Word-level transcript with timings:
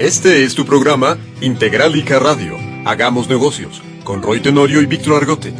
Este 0.00 0.44
es 0.44 0.54
tu 0.54 0.64
programa 0.64 1.18
Integralica 1.42 2.18
Radio. 2.18 2.56
Hagamos 2.86 3.28
negocios 3.28 3.82
con 4.02 4.22
Roy 4.22 4.40
Tenorio 4.40 4.80
y 4.80 4.86
Víctor 4.86 5.20
Argote. 5.20 5.52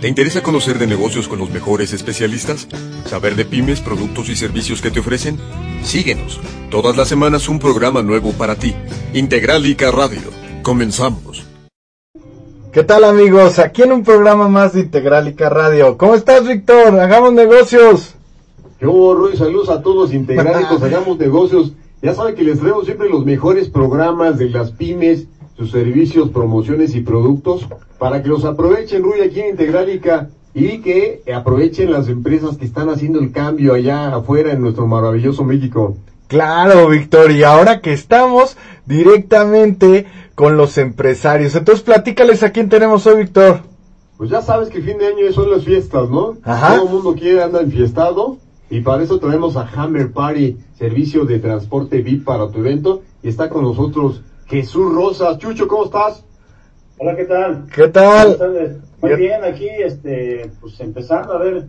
¿Te 0.00 0.06
interesa 0.06 0.40
conocer 0.40 0.78
de 0.78 0.86
negocios 0.86 1.26
con 1.26 1.40
los 1.40 1.50
mejores 1.50 1.92
especialistas? 1.92 2.68
¿Saber 3.06 3.34
de 3.34 3.44
pymes, 3.44 3.80
productos 3.80 4.28
y 4.28 4.36
servicios 4.36 4.80
que 4.80 4.92
te 4.92 5.00
ofrecen? 5.00 5.36
Síguenos. 5.82 6.38
Todas 6.70 6.96
las 6.96 7.08
semanas 7.08 7.48
un 7.48 7.58
programa 7.58 8.00
nuevo 8.04 8.30
para 8.30 8.54
ti. 8.54 8.72
Integralica 9.14 9.90
Radio. 9.90 10.30
Comenzamos. 10.62 11.44
¿Qué 12.70 12.84
tal 12.84 13.02
amigos? 13.02 13.58
Aquí 13.58 13.82
en 13.82 13.90
un 13.90 14.04
programa 14.04 14.48
más 14.48 14.74
de 14.74 14.82
Integralica 14.82 15.48
Radio. 15.48 15.98
¿Cómo 15.98 16.14
estás, 16.14 16.46
Víctor? 16.46 17.00
Hagamos 17.00 17.32
negocios. 17.32 18.14
Yo, 18.80 19.16
Roy, 19.16 19.36
saludos 19.36 19.68
a 19.70 19.82
todos 19.82 20.14
integrálicos, 20.14 20.80
hagamos 20.84 21.18
negocios. 21.18 21.72
Ya 22.00 22.14
saben 22.14 22.36
que 22.36 22.44
les 22.44 22.60
traemos 22.60 22.84
siempre 22.84 23.08
los 23.08 23.24
mejores 23.24 23.68
programas 23.68 24.38
de 24.38 24.50
las 24.50 24.70
pymes, 24.70 25.26
sus 25.56 25.72
servicios, 25.72 26.28
promociones 26.30 26.94
y 26.94 27.00
productos 27.00 27.66
para 27.98 28.22
que 28.22 28.28
los 28.28 28.44
aprovechen, 28.44 29.02
Ruy, 29.02 29.20
aquí 29.20 29.40
en 29.40 29.50
Integralica 29.50 30.28
y 30.54 30.78
que 30.78 31.22
aprovechen 31.34 31.90
las 31.90 32.08
empresas 32.08 32.56
que 32.56 32.64
están 32.64 32.88
haciendo 32.88 33.18
el 33.18 33.32
cambio 33.32 33.74
allá 33.74 34.14
afuera 34.14 34.52
en 34.52 34.60
nuestro 34.60 34.86
maravilloso 34.86 35.42
México. 35.42 35.96
Claro, 36.28 36.88
Víctor, 36.88 37.32
y 37.32 37.42
ahora 37.42 37.80
que 37.80 37.92
estamos 37.92 38.56
directamente 38.86 40.06
con 40.36 40.56
los 40.56 40.78
empresarios, 40.78 41.56
entonces 41.56 41.82
platícales 41.82 42.44
a 42.44 42.52
quién 42.52 42.68
tenemos 42.68 43.06
hoy, 43.08 43.24
Víctor. 43.24 43.62
Pues 44.18 44.30
ya 44.30 44.40
sabes 44.40 44.68
que 44.68 44.80
fin 44.80 44.98
de 44.98 45.06
año 45.06 45.32
son 45.32 45.50
las 45.50 45.64
fiestas, 45.64 46.08
¿no? 46.10 46.36
Ajá. 46.44 46.76
Todo 46.76 46.86
el 46.86 46.92
mundo 46.92 47.14
quiere 47.14 47.42
andar 47.42 47.62
enfiestado 47.62 48.38
y 48.70 48.80
para 48.80 49.02
eso 49.02 49.18
tenemos 49.18 49.56
a 49.56 49.62
Hammer 49.66 50.12
Party, 50.12 50.56
servicio 50.76 51.24
de 51.24 51.38
transporte 51.38 52.02
VIP 52.02 52.24
para 52.24 52.48
tu 52.50 52.58
evento 52.58 53.02
y 53.22 53.28
está 53.28 53.48
con 53.48 53.64
nosotros 53.64 54.22
Jesús 54.46 54.92
Rosas. 54.94 55.38
Chucho, 55.38 55.66
¿cómo 55.66 55.84
estás? 55.86 56.24
Hola, 56.98 57.16
¿qué 57.16 57.24
tal? 57.24 57.66
¿Qué 57.74 57.88
tal? 57.88 58.82
Muy 59.00 59.14
bien, 59.14 59.44
aquí, 59.44 59.68
este, 59.68 60.50
pues 60.60 60.78
empezando 60.80 61.34
a 61.34 61.38
ver 61.38 61.66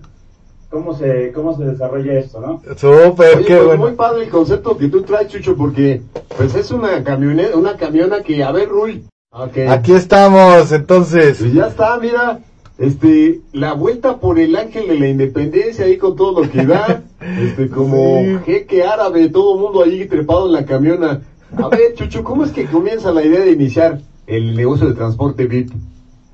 cómo 0.70 0.94
se, 0.96 1.32
cómo 1.32 1.56
se 1.56 1.66
desarrolla 1.66 2.14
esto, 2.14 2.42
¿no? 2.42 2.62
Súper, 2.76 3.38
Oye, 3.38 3.46
qué 3.46 3.56
pues 3.56 3.66
bueno. 3.68 3.82
muy 3.86 3.92
padre 3.94 4.24
el 4.24 4.30
concepto 4.30 4.78
que 4.78 4.88
tú 4.88 5.04
traes, 5.04 5.28
Chucho, 5.28 5.56
porque 5.56 6.02
pues 6.36 6.56
es 6.56 6.72
una 6.72 7.04
camioneta, 7.04 7.56
una 7.56 7.78
camiona 7.78 8.22
que, 8.24 8.44
a 8.44 8.52
ver, 8.52 8.70
Rui, 8.70 9.06
ok, 9.32 9.58
Aquí 9.70 9.94
estamos, 9.94 10.72
entonces. 10.72 11.38
pues 11.40 11.54
ya 11.54 11.68
está, 11.68 11.98
mira, 12.00 12.40
este, 12.80 13.42
la 13.52 13.74
vuelta 13.74 14.20
por 14.20 14.40
el 14.40 14.56
ángel 14.56 14.88
de 14.88 15.00
la 15.00 15.08
independencia 15.08 15.86
ahí 15.86 15.98
con 15.98 16.16
todo 16.16 16.42
lo 16.42 16.50
que 16.50 16.66
da, 16.66 17.04
este, 17.40 17.70
como 17.70 18.20
Sí. 18.22 18.38
jeque 18.46 18.84
árabe, 18.84 19.30
todo 19.30 19.56
el 19.56 19.62
mundo 19.62 19.84
ahí 19.84 20.06
trepado 20.08 20.48
en 20.48 20.54
la 20.54 20.66
camiona. 20.66 21.22
A 21.58 21.68
ver, 21.68 21.94
Chucho, 21.96 22.24
¿cómo 22.24 22.44
es 22.44 22.52
que 22.52 22.66
comienza 22.66 23.12
la 23.12 23.24
idea 23.24 23.42
de 23.42 23.52
iniciar 23.52 24.00
el 24.28 24.56
negocio 24.56 24.88
de 24.88 24.94
transporte 24.94 25.46
VIP? 25.46 25.72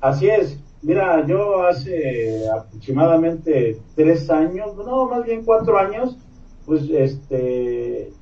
Así 0.00 0.28
es. 0.28 0.58
Mira, 0.82 1.26
yo 1.26 1.64
hace 1.64 2.42
aproximadamente 2.48 3.78
tres 3.96 4.30
años, 4.30 4.76
no, 4.76 5.08
más 5.08 5.24
bien 5.24 5.42
cuatro 5.44 5.76
años, 5.78 6.16
pues, 6.64 6.82
este, 6.90 8.12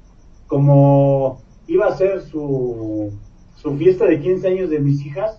como 0.46 1.40
iba 1.66 1.86
a 1.88 1.96
ser 1.96 2.22
su, 2.22 3.10
su 3.56 3.76
fiesta 3.76 4.06
de 4.06 4.20
15 4.20 4.48
años 4.48 4.70
de 4.70 4.78
mis 4.78 5.04
hijas, 5.04 5.38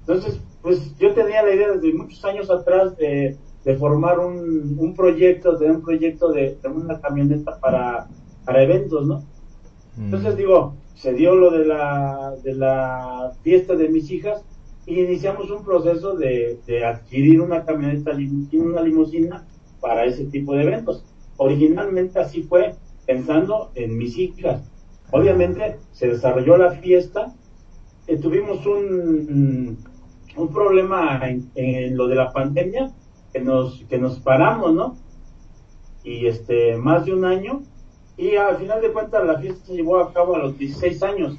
entonces, 0.00 0.38
pues 0.64 0.96
yo 0.96 1.12
tenía 1.12 1.42
la 1.42 1.54
idea 1.54 1.72
desde 1.72 1.92
muchos 1.92 2.24
años 2.24 2.50
atrás 2.50 2.96
de, 2.96 3.36
de 3.64 3.76
formar 3.76 4.18
un, 4.18 4.76
un 4.78 4.94
proyecto, 4.94 5.58
de 5.58 5.70
un 5.70 5.82
proyecto 5.82 6.32
de, 6.32 6.56
de 6.62 6.68
una 6.70 6.98
camioneta 7.02 7.60
para, 7.60 8.08
para 8.46 8.62
eventos, 8.62 9.06
¿no? 9.06 9.22
Entonces 9.98 10.38
digo, 10.38 10.74
se 10.94 11.12
dio 11.12 11.34
lo 11.34 11.50
de 11.50 11.66
la, 11.66 12.34
de 12.42 12.54
la 12.54 13.32
fiesta 13.42 13.76
de 13.76 13.90
mis 13.90 14.10
hijas 14.10 14.42
y 14.86 15.00
iniciamos 15.00 15.50
un 15.50 15.62
proceso 15.64 16.16
de, 16.16 16.58
de 16.66 16.82
adquirir 16.82 17.42
una 17.42 17.66
camioneta, 17.66 18.12
una 18.54 18.80
limusina 18.80 19.46
para 19.80 20.06
ese 20.06 20.24
tipo 20.24 20.54
de 20.54 20.62
eventos. 20.62 21.04
Originalmente 21.36 22.18
así 22.20 22.42
fue, 22.42 22.74
pensando 23.06 23.70
en 23.74 23.98
mis 23.98 24.16
hijas. 24.16 24.62
Obviamente 25.10 25.76
se 25.92 26.08
desarrolló 26.08 26.56
la 26.56 26.70
fiesta, 26.70 27.34
eh, 28.06 28.16
tuvimos 28.16 28.64
un, 28.66 29.76
un 30.36 30.52
problema 30.52 31.20
en, 31.54 31.96
lo 31.96 32.08
de 32.08 32.14
la 32.14 32.32
pandemia 32.32 32.90
que 33.32 33.40
nos, 33.40 33.84
que 33.88 33.98
nos 33.98 34.18
paramos, 34.20 34.74
¿no? 34.74 34.96
Y 36.02 36.26
este, 36.26 36.76
más 36.76 37.04
de 37.04 37.14
un 37.14 37.24
año 37.24 37.62
y 38.16 38.36
al 38.36 38.58
final 38.58 38.80
de 38.80 38.92
cuentas 38.92 39.24
la 39.26 39.38
fiesta 39.38 39.66
se 39.66 39.74
llevó 39.74 39.98
a 39.98 40.12
cabo 40.12 40.36
a 40.36 40.38
los 40.38 40.58
16 40.58 41.02
años, 41.02 41.36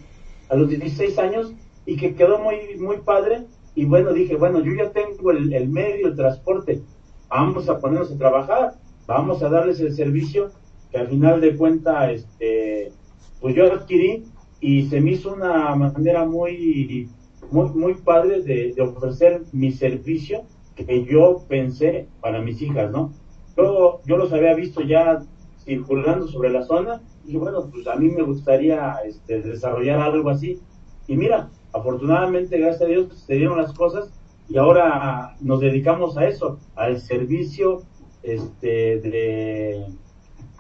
a 0.50 0.56
los 0.56 0.70
16 0.70 1.18
años 1.20 1.54
y 1.86 1.96
que 1.96 2.16
quedó 2.16 2.40
muy 2.40 2.78
muy 2.80 2.98
padre 2.98 3.46
y 3.76 3.86
bueno 3.86 4.12
dije, 4.12 4.36
bueno, 4.36 4.60
yo 4.62 4.74
ya 4.74 4.92
tengo 4.92 5.32
el, 5.32 5.54
el 5.54 5.70
medio, 5.70 6.08
el 6.08 6.16
transporte, 6.16 6.82
vamos 7.30 7.70
a 7.70 7.80
ponernos 7.80 8.12
a 8.12 8.18
trabajar, 8.18 8.74
vamos 9.06 9.44
a 9.44 9.50
darles 9.50 9.80
el 9.80 9.94
servicio 9.94 10.52
que 10.92 10.98
al 10.98 11.08
final 11.08 11.42
de 11.42 11.56
cuentas 11.56 12.12
este 12.12 12.92
pues 13.40 13.56
yo 13.56 13.72
adquirí 13.72 14.26
y 14.60 14.88
se 14.88 15.00
me 15.00 15.12
hizo 15.12 15.34
una 15.34 15.76
manera 15.76 16.26
muy 16.26 17.10
muy 17.52 17.70
muy 17.70 17.94
padre 17.96 18.42
de, 18.42 18.74
de 18.76 18.82
ofrecer 18.82 19.44
mi 19.52 19.72
servicio 19.72 20.44
que 20.76 21.06
yo 21.06 21.46
pensé 21.48 22.08
para 22.22 22.42
mis 22.42 22.62
hijas, 22.62 22.92
¿no? 22.92 23.14
Yo, 23.58 24.02
yo 24.06 24.18
los 24.18 24.34
había 24.34 24.54
visto 24.56 24.82
ya 24.82 25.24
circulando 25.64 26.28
sobre 26.28 26.50
la 26.52 26.64
zona 26.64 27.02
y 27.26 27.38
bueno, 27.38 27.70
pues 27.72 27.88
a 27.88 27.96
mí 27.96 28.10
me 28.10 28.24
gustaría 28.24 28.96
este, 29.06 29.42
desarrollar 29.42 30.00
algo 30.02 30.30
así. 30.30 30.60
Y 31.08 31.16
mira, 31.18 31.50
afortunadamente, 31.74 32.58
gracias 32.60 32.82
a 32.84 32.86
Dios, 32.86 33.24
se 33.26 33.36
dieron 33.36 33.58
las 33.58 33.74
cosas 33.74 34.14
y 34.48 34.58
ahora 34.58 35.36
nos 35.40 35.60
dedicamos 35.62 36.18
a 36.18 36.28
eso, 36.28 36.60
al 36.76 37.00
servicio 37.00 37.88
este, 38.22 39.00
de, 39.00 39.86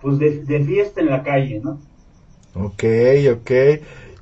pues 0.01 0.17
de, 0.19 0.43
de 0.45 0.63
fiesta 0.65 1.01
en 1.01 1.09
la 1.09 1.23
calle, 1.23 1.59
¿no? 1.63 1.79
Ok, 2.53 2.83
ok. 3.31 3.51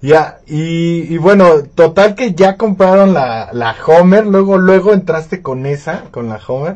Ya, 0.03 0.41
y, 0.45 1.13
y 1.13 1.17
bueno, 1.17 1.63
total 1.75 2.15
que 2.15 2.33
ya 2.33 2.57
compraron 2.57 3.13
la, 3.13 3.49
la 3.53 3.73
Homer, 3.87 4.25
luego, 4.27 4.57
luego 4.57 4.91
entraste 4.91 5.41
con 5.41 5.65
esa, 5.65 6.03
con 6.11 6.27
la 6.27 6.41
Homer. 6.45 6.75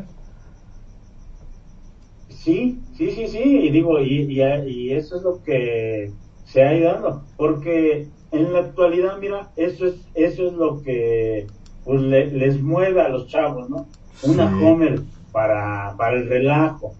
Sí, 2.30 2.78
sí, 2.96 3.10
sí, 3.10 3.28
sí, 3.28 3.38
y 3.42 3.70
digo, 3.70 4.00
y, 4.00 4.22
y, 4.32 4.40
y 4.70 4.92
eso 4.94 5.16
es 5.16 5.22
lo 5.22 5.42
que 5.42 6.10
se 6.44 6.62
ha 6.62 6.74
ido 6.74 6.92
dando, 6.92 7.22
porque 7.36 8.08
en 8.32 8.52
la 8.52 8.60
actualidad, 8.60 9.18
mira, 9.18 9.50
eso 9.56 9.86
es, 9.86 9.94
eso 10.14 10.46
es 10.46 10.52
lo 10.54 10.80
que 10.82 11.46
pues 11.84 12.00
le- 12.00 12.30
les 12.30 12.62
mueve 12.62 13.00
a 13.02 13.08
los 13.10 13.28
chavos, 13.28 13.68
¿no? 13.68 13.86
Una 14.22 14.48
Sí. 14.58 14.64
Homer 14.64 15.00
para, 15.32 15.94
para 15.98 16.16
el 16.16 16.28
relajo. 16.28 16.94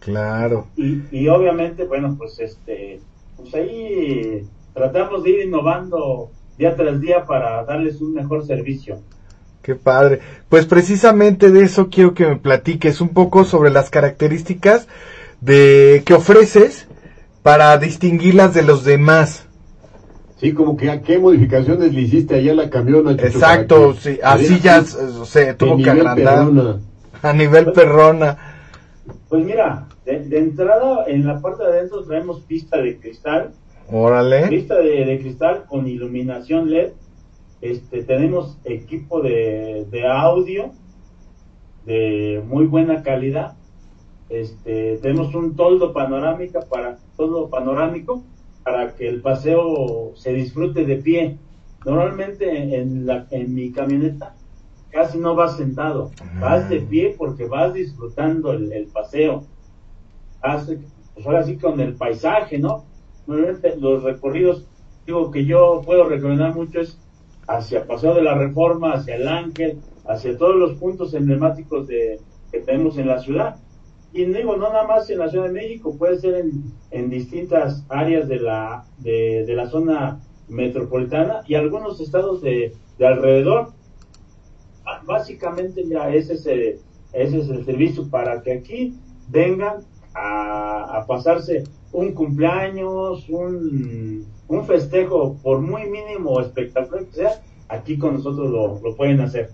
Claro. 0.00 0.68
Y, 0.76 1.02
y 1.10 1.28
obviamente, 1.28 1.84
bueno, 1.84 2.14
pues 2.18 2.38
este, 2.40 3.00
pues 3.36 3.54
ahí 3.54 4.46
tratamos 4.76 5.24
de 5.24 5.30
ir 5.30 5.46
innovando 5.46 6.30
día 6.58 6.76
tras 6.76 7.00
día 7.00 7.24
para 7.24 7.64
darles 7.64 8.00
un 8.02 8.12
mejor 8.12 8.46
servicio. 8.46 8.98
Qué 9.62 9.74
padre. 9.74 10.20
Pues 10.50 10.66
precisamente 10.66 11.50
de 11.50 11.62
eso 11.62 11.88
quiero 11.88 12.12
que 12.12 12.26
me 12.26 12.36
platiques 12.36 13.00
un 13.00 13.08
poco 13.08 13.44
sobre 13.44 13.70
las 13.70 13.88
características 13.88 14.86
de 15.40 16.02
que 16.04 16.12
ofreces 16.12 16.86
para 17.42 17.76
distinguirlas 17.78 18.52
de 18.52 18.62
los 18.62 18.84
demás. 18.84 19.46
Sí, 20.36 20.52
como 20.52 20.76
que 20.76 20.90
a 20.90 21.00
qué 21.00 21.18
modificaciones 21.18 21.94
le 21.94 22.02
hiciste 22.02 22.34
allá 22.34 22.52
a 22.52 22.54
la 22.56 22.70
Chucho, 22.70 23.12
Exacto, 23.26 23.94
que 23.94 24.00
sí, 24.00 24.20
así 24.22 24.60
ya 24.60 24.82
se 24.84 25.54
tuvo 25.54 25.78
que 25.78 25.88
agrandar 25.88 26.40
perrona. 26.40 26.80
a 27.22 27.32
nivel 27.32 27.72
perrona. 27.72 28.36
Pues 29.30 29.42
mira, 29.42 29.86
de, 30.04 30.20
de 30.20 30.38
entrada 30.38 31.06
en 31.06 31.26
la 31.26 31.40
parte 31.40 31.64
de 31.64 31.70
adentro 31.70 32.04
traemos 32.04 32.42
pista 32.42 32.76
de 32.76 32.98
cristal, 32.98 33.52
Órale. 33.90 34.48
Vista 34.48 34.76
de, 34.76 35.04
de 35.04 35.18
cristal 35.18 35.64
con 35.66 35.86
iluminación 35.86 36.70
LED. 36.70 36.92
Este, 37.60 38.02
tenemos 38.02 38.58
equipo 38.64 39.22
de, 39.22 39.86
de 39.90 40.06
audio 40.06 40.72
de 41.84 42.42
muy 42.46 42.66
buena 42.66 43.02
calidad. 43.02 43.56
Este, 44.28 44.98
tenemos 44.98 45.34
un 45.34 45.54
toldo 45.54 45.92
panorámica 45.92 46.60
para 46.60 46.98
toldo 47.16 47.48
panorámico 47.48 48.24
para 48.64 48.94
que 48.96 49.08
el 49.08 49.22
paseo 49.22 50.12
se 50.16 50.32
disfrute 50.32 50.84
de 50.84 50.96
pie. 50.96 51.38
Normalmente 51.84 52.76
en 52.76 53.06
la 53.06 53.26
en 53.30 53.54
mi 53.54 53.70
camioneta 53.70 54.34
casi 54.90 55.18
no 55.18 55.36
vas 55.36 55.56
sentado, 55.56 56.10
vas 56.40 56.68
de 56.68 56.80
pie 56.80 57.14
porque 57.16 57.44
vas 57.44 57.72
disfrutando 57.74 58.52
el, 58.52 58.72
el 58.72 58.86
paseo. 58.86 59.44
Pues 61.14 61.26
ahora 61.26 61.44
sí 61.44 61.56
con 61.56 61.80
el 61.80 61.94
paisaje, 61.94 62.58
¿no? 62.58 62.84
Normalmente 63.26 63.76
los 63.76 64.02
recorridos, 64.02 64.66
digo 65.06 65.30
que 65.30 65.44
yo 65.44 65.82
puedo 65.84 66.04
recomendar 66.08 66.54
mucho 66.54 66.80
es 66.80 66.98
hacia 67.48 67.86
Paseo 67.86 68.14
de 68.14 68.22
la 68.22 68.34
Reforma, 68.34 68.94
hacia 68.94 69.16
el 69.16 69.28
Ángel, 69.28 69.78
hacia 70.06 70.36
todos 70.36 70.56
los 70.56 70.74
puntos 70.78 71.14
emblemáticos 71.14 71.86
de, 71.86 72.20
que 72.50 72.60
tenemos 72.60 72.98
en 72.98 73.08
la 73.08 73.20
ciudad. 73.20 73.56
Y 74.12 74.24
digo, 74.24 74.56
no 74.56 74.70
nada 74.70 74.86
más 74.86 75.10
en 75.10 75.18
la 75.18 75.28
Ciudad 75.28 75.46
de 75.46 75.52
México, 75.52 75.96
puede 75.96 76.18
ser 76.18 76.36
en, 76.36 76.64
en 76.90 77.10
distintas 77.10 77.84
áreas 77.88 78.28
de 78.28 78.40
la, 78.40 78.84
de, 78.98 79.44
de 79.46 79.54
la 79.54 79.68
zona 79.68 80.20
metropolitana 80.48 81.42
y 81.46 81.54
algunos 81.54 82.00
estados 82.00 82.40
de, 82.40 82.72
de 82.98 83.06
alrededor. 83.06 83.72
Básicamente 85.04 85.84
ya 85.86 86.08
ese 86.10 86.34
es, 86.34 86.46
el, 86.46 86.78
ese 87.12 87.40
es 87.40 87.48
el 87.48 87.64
servicio 87.64 88.08
para 88.08 88.40
que 88.42 88.52
aquí 88.52 88.94
vengan 89.28 89.84
a, 90.16 90.98
a 90.98 91.06
pasarse 91.06 91.64
un 91.92 92.12
cumpleaños, 92.12 93.28
un, 93.28 94.26
un 94.48 94.66
festejo, 94.66 95.36
por 95.42 95.60
muy 95.60 95.82
mínimo 95.88 96.30
o 96.30 96.40
espectacular 96.40 97.04
que 97.06 97.12
sea, 97.12 97.42
aquí 97.68 97.98
con 97.98 98.14
nosotros 98.14 98.50
lo, 98.50 98.80
lo 98.80 98.96
pueden 98.96 99.20
hacer. 99.20 99.50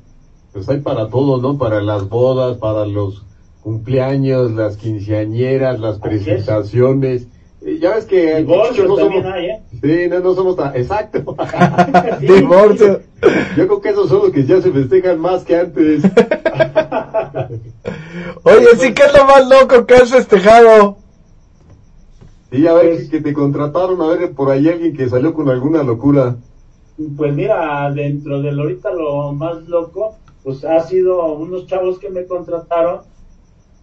Pues 0.53 0.69
hay 0.69 0.81
para 0.81 1.09
todo, 1.09 1.41
¿no? 1.41 1.59
Para 1.59 1.81
las 1.81 2.09
bodas, 2.09 2.59
para 2.59 2.87
los 2.87 3.25
cumpleaños, 3.63 4.51
las 4.53 4.77
quinceañeras, 4.77 5.81
las 5.81 5.99
presentaciones. 5.99 7.29
Ya 7.81 7.95
ves 7.95 8.07
que 8.07 8.35
aquí 8.35 8.43
Divorcios 8.43 8.89
no 8.89 8.97
también 8.97 9.23
somos, 9.23 9.37
hay, 9.37 9.47
¿eh? 9.47 9.63
sí, 9.81 10.09
no, 10.11 10.19
no 10.21 10.35
somos 10.35 10.57
tan, 10.57 10.75
exacto. 10.77 11.37
Sí, 12.21 12.27
Divorcio. 12.27 13.01
Yo 13.57 13.67
creo 13.69 13.81
que 13.81 13.89
esos 13.91 14.09
son 14.09 14.19
los 14.25 14.31
que 14.33 14.45
ya 14.45 14.61
se 14.61 14.73
festejan 14.73 15.21
más 15.21 15.45
que 15.45 15.57
antes. 15.57 16.03
Oye, 18.45 18.67
sí, 18.79 18.93
¿qué 18.93 19.03
es 19.05 19.13
lo 19.17 19.25
más 19.27 19.49
loco 19.49 19.87
que 19.87 19.95
has 19.95 20.11
festejado? 20.11 20.97
Y 22.51 22.67
a 22.67 22.73
ver 22.75 22.91
Pues- 22.91 23.05
que, 23.05 23.11
que 23.19 23.21
te 23.23 23.33
contrataron, 23.33 24.01
a 24.03 24.09
ver 24.09 24.33
por 24.33 24.51
ahí 24.51 24.69
alguien 24.69 24.97
que 24.97 25.09
salió 25.09 25.33
con 25.33 25.49
alguna 25.49 25.83
locura. 25.83 26.37
Pues 27.17 27.35
mira, 27.35 27.91
dentro 27.93 28.43
de 28.43 28.53
lo 28.53 28.63
ahorita 28.63 28.93
lo 28.93 29.33
más 29.33 29.67
loco, 29.69 30.17
pues 30.43 30.65
ha 30.65 30.81
sido 30.81 31.33
unos 31.35 31.67
chavos 31.67 31.99
que 31.99 32.11
me 32.11 32.27
contrataron 32.27 33.01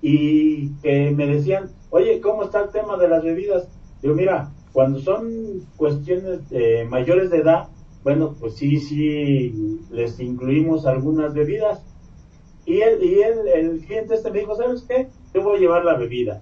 y 0.01 0.69
que 0.81 1.11
me 1.11 1.25
decían, 1.25 1.69
oye, 1.89 2.19
¿cómo 2.21 2.43
está 2.43 2.61
el 2.61 2.69
tema 2.69 2.97
de 2.97 3.07
las 3.07 3.23
bebidas? 3.23 3.67
Digo, 4.01 4.15
mira, 4.15 4.51
cuando 4.71 4.99
son 4.99 5.65
cuestiones 5.75 6.39
eh, 6.51 6.85
mayores 6.89 7.29
de 7.29 7.37
edad, 7.37 7.67
bueno, 8.03 8.35
pues 8.39 8.55
sí, 8.55 8.79
sí, 8.79 9.81
les 9.91 10.19
incluimos 10.19 10.85
algunas 10.85 11.33
bebidas. 11.33 11.83
Y 12.65 12.81
él, 12.81 13.03
y 13.03 13.21
él, 13.21 13.47
el 13.53 13.79
cliente 13.79 14.15
este 14.15 14.31
me 14.31 14.39
dijo, 14.39 14.55
¿sabes 14.55 14.85
qué? 14.87 15.07
Te 15.33 15.39
voy 15.39 15.57
a 15.57 15.59
llevar 15.59 15.85
la 15.85 15.97
bebida. 15.97 16.41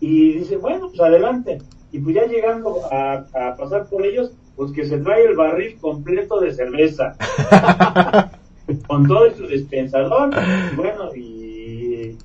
Y 0.00 0.32
dice, 0.32 0.56
bueno, 0.56 0.88
pues 0.88 1.00
adelante. 1.00 1.58
Y 1.92 1.98
pues 1.98 2.14
ya 2.14 2.26
llegando 2.26 2.80
a, 2.90 3.26
a 3.34 3.56
pasar 3.56 3.88
por 3.88 4.04
ellos, 4.04 4.32
pues 4.56 4.72
que 4.72 4.84
se 4.84 4.98
trae 4.98 5.24
el 5.24 5.36
barril 5.36 5.76
completo 5.78 6.40
de 6.40 6.52
cerveza. 6.52 7.16
con 8.86 9.06
todo 9.06 9.30
su 9.34 9.46
dispensador. 9.46 10.30
Bueno, 10.76 11.14
y, 11.14 11.29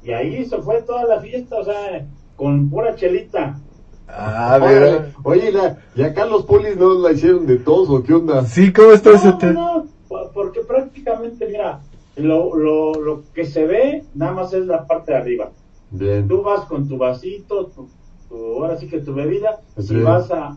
y 0.06 0.12
ahí 0.12 0.46
se 0.46 0.58
fue 0.62 0.82
toda 0.84 1.06
la 1.06 1.20
fiesta, 1.20 1.58
o 1.58 1.64
sea, 1.64 2.06
con 2.36 2.70
pura 2.70 2.96
chelita. 2.96 3.60
A 4.08 4.58
Órale. 4.58 4.80
ver. 4.80 5.12
Oye, 5.24 5.52
la, 5.52 5.78
¿y 5.96 6.04
acá 6.04 6.26
los 6.26 6.44
polis 6.46 6.78
no 6.78 6.94
la 6.94 7.12
hicieron 7.12 7.48
de 7.48 7.58
todos 7.58 7.90
o 7.90 8.04
qué 8.04 8.14
onda? 8.14 8.44
Sí, 8.46 8.72
¿cómo 8.72 8.92
está 8.92 9.14
ese 9.14 9.28
No, 9.30 9.38
tema? 9.38 9.54
no, 9.54 9.86
po- 10.08 10.32
porque 10.34 10.60
prácticamente, 10.62 11.48
mira, 11.48 11.80
lo, 12.18 12.56
lo, 12.56 12.94
lo 12.94 13.24
que 13.34 13.46
se 13.46 13.66
ve 13.66 14.04
nada 14.14 14.34
más 14.34 14.54
es 14.54 14.66
la 14.68 14.86
parte 14.86 15.12
de 15.12 15.18
arriba. 15.18 15.50
Bien. 15.90 16.28
Tú 16.28 16.44
vas 16.44 16.62
con 16.66 16.88
tu 16.88 16.98
vasito, 16.98 17.66
tu, 17.68 17.88
tu- 18.30 18.36
ahora 18.62 18.78
sí 18.78 18.88
que 18.88 19.00
tu 19.00 19.14
bebida, 19.14 19.60
Sí. 19.78 19.88
si 19.88 19.96
vas 20.02 20.30
a, 20.32 20.54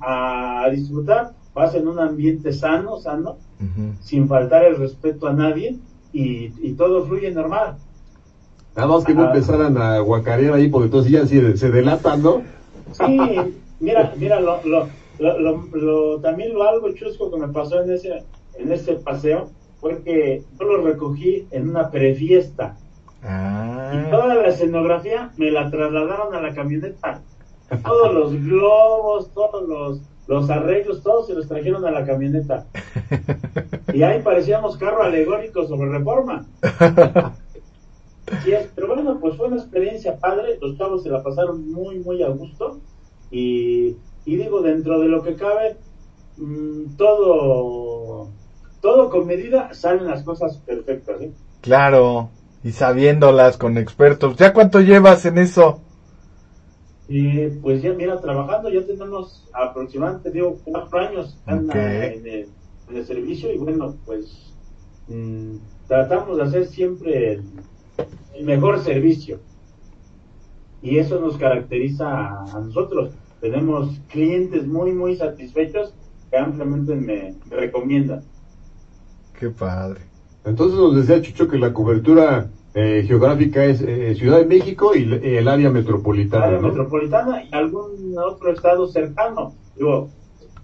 a 0.65 0.69
disfrutar, 0.69 1.31
vas 1.55 1.75
en 1.75 1.89
un 1.89 1.99
ambiente 1.99 2.53
sano, 2.53 2.99
sano, 2.99 3.37
sin 4.00 4.29
faltar 4.29 4.65
el 4.65 4.77
respeto 4.77 5.27
a 5.27 5.33
nadie 5.33 5.77
y, 6.12 6.53
y 6.61 6.73
todo 6.75 7.05
fluye 7.06 7.31
normal. 7.33 7.77
Nada 8.78 8.90
más 8.94 9.04
que 9.04 9.12
no 9.12 9.25
empezaran 9.25 9.76
a 9.76 9.98
guacarear 9.98 10.54
ahí 10.54 10.69
porque 10.69 10.84
entonces 10.86 11.10
ya 11.10 11.26
sí 11.26 11.40
se 11.56 11.69
delatan, 11.69 12.22
¿no? 12.22 12.42
Sí, 12.92 13.19
mira, 13.80 14.12
mira, 14.16 14.38
lo, 14.38 14.60
lo, 14.64 14.88
lo, 15.19 15.38
lo- 15.40 15.62
lo- 15.72 16.20
también 16.20 16.54
lo 16.54 16.62
algo 16.62 16.92
chusco 16.92 17.28
que 17.28 17.38
me 17.40 17.48
pasó 17.48 17.82
en 17.82 17.90
ese, 17.90 18.22
en 18.56 18.70
ese 18.70 18.94
paseo 18.94 19.50
fue 19.80 20.00
que 20.04 20.42
yo 20.60 20.64
lo 20.64 20.84
recogí 20.84 21.48
en 21.50 21.69
una 21.70 21.90
prefiesta 21.90 22.76
y 23.20 23.26
Ah. 23.26 24.06
toda 24.12 24.36
la 24.36 24.46
escenografía 24.46 25.32
me 25.38 25.50
la 25.50 25.69
trasladaron 25.72 26.32
a 26.36 26.40
la 26.40 26.54
camioneta. 26.54 27.20
Todos 27.84 28.14
los 28.14 28.32
globos, 28.44 29.34
todos 29.34 29.69
los, 29.69 30.00
los 30.28 30.48
arreglos, 30.50 31.02
todos 31.02 31.26
se 31.26 31.34
los 31.34 31.48
trajeron 31.48 31.84
a 31.84 31.90
la 31.90 32.06
camioneta. 32.06 32.64
Y 33.92 34.02
ahí 34.02 34.20
parecíamos 34.22 34.76
carro 34.76 35.02
alegórico 35.02 35.66
sobre 35.66 35.90
reforma. 35.90 36.44
Así 38.32 38.52
es, 38.52 38.69
pero 38.75 38.88
bueno, 38.88 39.19
pues 39.20 39.36
fue 39.36 39.48
una 39.48 39.56
experiencia 39.56 40.19
padre, 40.19 40.58
los 40.60 40.76
chavos 40.76 41.02
se 41.02 41.10
la 41.10 41.22
pasaron 41.22 41.70
muy, 41.70 41.98
muy 41.98 42.22
a 42.22 42.28
gusto 42.28 42.78
y, 43.30 43.96
y 44.25 44.36
digo, 44.36 44.60
dentro 44.60 45.00
de 45.00 45.08
lo 45.08 45.22
que 45.22 45.34
cabe, 45.34 45.76
mm, 46.36 46.96
todo, 46.96 48.28
todo 48.80 49.10
con 49.10 49.26
medida 49.26 49.72
salen 49.75 50.06
las 50.06 50.22
cosas 50.22 50.58
perfectas, 50.58 51.20
¿eh? 51.20 51.32
Claro. 51.60 52.30
Y 52.64 52.72
sabiéndolas 52.72 53.56
con 53.56 53.78
expertos. 53.78 54.36
¿Ya 54.36 54.52
cuánto 54.52 54.80
llevas 54.80 55.25
en 55.26 55.38
eso? 55.38 55.80
Y 57.08 57.48
pues 57.48 57.80
ya, 57.82 57.92
mira, 57.94 58.20
trabajando 58.20 58.69
ya 58.69 58.84
tenemos 58.84 59.48
aproximadamente, 59.54 60.30
digo, 60.30 60.58
cuatro 60.64 60.98
años 60.98 61.38
en, 61.46 61.70
el, 61.70 62.48
en 62.90 62.96
el 62.96 63.06
servicio 63.06 63.50
y 63.52 63.56
bueno, 63.56 63.96
pues 64.04 64.52
mm, 65.08 65.56
tratamos 65.86 66.36
de 66.36 66.42
hacer 66.42 66.66
siempre 66.66 67.32
el, 67.32 67.44
el 68.35 68.45
mejor 68.45 68.83
servicio. 68.83 69.41
Y 70.83 70.99
eso 70.99 71.21
nos 71.21 71.37
caracteriza 71.37 72.06
a, 72.45 72.61
nosotros. 72.61 73.11
Tenemos 73.41 74.00
clientes 74.09 74.67
muy, 74.67 74.93
muy 74.93 75.17
satisfechos 75.17 75.95
que 76.31 76.37
ampliamente 76.37 76.95
me, 76.95 77.35
recomiendan. 77.50 78.23
Qué 79.39 79.50
padre. 79.50 80.00
Entonces 80.45 80.79
nos 80.79 80.95
decía 80.95 81.21
Chucho 81.21 81.49
que 81.49 81.59
la 81.59 81.73
cobertura 81.73 82.49
eh, 82.75 83.05
geográfica 83.06 83.65
es 83.65 83.81
eh, 83.81 84.15
Ciudad 84.15 84.39
de 84.39 84.47
México 84.47 84.95
y 84.95 85.05
le- 85.05 85.39
el 85.39 85.49
área 85.49 85.71
metropolitana, 85.71 86.47
área 86.47 86.61
¿no? 86.61 86.69
metropolitana 86.69 87.45
y 87.45 87.49
algún 87.53 88.15
otro 88.19 88.53
estado 88.53 88.87
cercano. 88.89 89.55
Digo, 89.77 90.11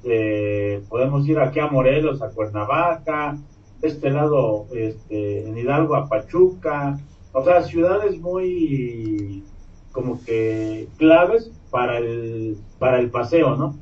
eh, 0.05 0.83
podemos 0.89 1.27
ir 1.29 1.39
aquí 1.39 1.61
a 1.61 1.67
Morelos, 1.69 2.23
a 2.23 2.31
Cuernavaca, 2.31 3.37
de 3.81 3.89
este 3.89 4.11
lado, 4.11 4.67
este, 4.75 5.49
en 5.49 5.59
Hidalgo, 5.59 5.97
a 5.97 6.09
Pachuca, 6.09 6.99
o 7.35 7.45
sea, 7.45 7.63
ciudades 7.63 8.19
muy 8.21 9.45
como 9.93 10.23
que 10.25 10.89
claves 10.97 11.51
para 11.71 11.99
el, 11.99 12.57
para 12.79 12.99
el 13.01 13.11
paseo, 13.11 13.57
¿no? 13.57 13.77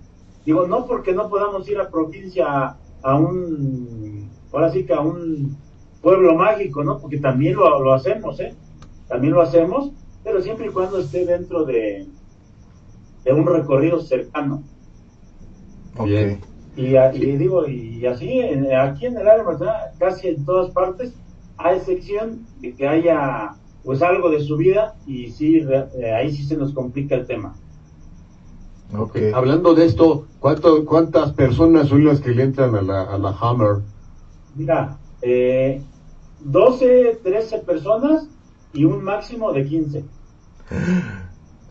Digo, 0.45 0.67
no 0.67 0.87
porque 0.87 1.13
no 1.13 1.29
podamos 1.29 1.69
ir 1.69 1.79
a 1.79 1.91
provincia 1.91 2.77
a 3.03 3.17
un, 3.17 4.29
ahora 4.53 4.71
sí 4.73 4.85
que 4.85 4.95
a 4.95 5.01
un 5.01 5.57
pueblo 6.01 6.35
mágico, 6.35 6.83
¿no? 6.83 6.99
Porque 6.99 7.19
también 7.19 7.55
lo, 7.57 7.81
lo 7.81 7.93
hacemos, 7.93 8.41
¿eh? 8.41 8.55
También 9.09 9.35
lo 9.35 9.43
hacemos, 9.43 9.93
pero 10.25 10.41
siempre 10.43 10.67
y 10.67 10.71
cuando 10.71 10.99
esté 10.99 11.25
dentro 11.25 11.65
de, 11.65 12.09
de 13.25 13.33
un 13.33 13.47
recorrido 13.47 14.01
cercano. 14.01 14.65
Ok. 15.99 16.07
Bien. 16.07 16.41
Y, 16.75 16.95
digo, 17.37 17.69
y 17.69 18.05
así, 18.07 18.41
en- 18.41 18.73
aquí 18.75 19.07
en 19.07 19.19
el 19.19 19.29
área 19.29 19.45
metropolitana, 19.45 19.93
casi 19.99 20.29
en 20.29 20.45
todas 20.45 20.71
partes, 20.71 21.13
a 21.65 21.75
excepción 21.75 22.47
de 22.57 22.75
que 22.75 22.87
haya 22.87 23.57
pues 23.83 24.03
algo 24.03 24.31
de 24.31 24.41
subida 24.41 24.95
y 25.05 25.31
sí, 25.31 25.61
re- 25.61 25.89
eh, 26.01 26.13
ahí 26.13 26.33
sí 26.33 26.45
se 26.45 26.57
nos 26.57 26.73
complica 26.73 27.15
el 27.17 27.27
tema. 27.27 27.59
Ok. 28.97 29.17
Hablando 29.35 29.75
de 29.75 29.85
esto, 29.87 30.29
¿cuánto, 30.39 30.85
¿cuántas 30.85 31.33
personas 31.33 31.89
son 31.89 32.05
las 32.05 32.21
que 32.21 32.31
le 32.31 32.43
entran 32.43 32.75
a 32.75 32.83
la, 32.83 33.03
a 33.03 33.19
la 33.19 33.35
Hammer? 33.41 33.83
Mira, 34.55 35.01
eh, 35.21 35.85
12, 36.39 37.21
13 37.23 37.59
personas 37.59 38.29
y 38.73 38.85
un 38.85 39.03
máximo 39.03 39.53
de 39.53 39.65
15. 39.65 40.05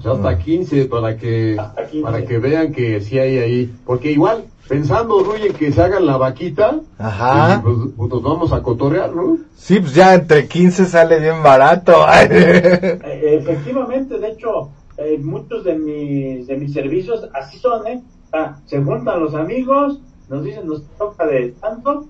O 0.02 0.04
sea, 0.04 0.14
hasta 0.14 0.38
15 0.44 0.86
para 0.86 1.16
que, 1.16 1.56
Hasta 1.60 1.86
15. 1.86 2.04
para 2.04 2.26
que 2.26 2.38
vean 2.40 2.74
que 2.74 3.00
sí 3.02 3.20
hay 3.20 3.38
ahí. 3.38 3.74
Porque 3.86 4.12
igual, 4.12 4.46
pensando, 4.68 5.20
Ruy, 5.24 5.44
en 5.48 5.54
que 5.54 5.72
se 5.72 5.80
hagan 5.80 6.08
la 6.08 6.18
vaquita, 6.18 6.80
Ajá. 6.98 7.62
pues, 7.64 7.76
pues 7.96 8.10
nos 8.10 8.24
vamos 8.24 8.52
a 8.52 8.64
cotorrear, 8.64 9.16
¿no? 9.16 9.38
Sí, 9.56 9.80
pues 9.80 9.94
ya 9.94 10.16
entre 10.16 10.48
15 10.48 10.86
sale 10.86 11.20
bien 11.20 11.44
barato. 11.44 11.94
Eh, 12.24 13.38
efectivamente, 13.40 14.18
de 14.18 14.30
hecho, 14.30 14.70
eh, 14.98 15.20
muchos 15.22 15.64
de 15.64 15.78
mis, 15.78 16.48
de 16.48 16.58
mis 16.58 16.74
servicios 16.74 17.28
así 17.34 17.60
son, 17.60 17.86
¿eh? 17.86 18.02
Ah, 18.34 18.58
se 18.66 18.82
juntan 18.82 19.20
los 19.20 19.36
amigos, 19.36 20.00
nos 20.30 20.44
dicen, 20.44 20.66
nos 20.66 20.84
toca 20.98 21.28
de 21.28 21.50
tanto 21.62 22.08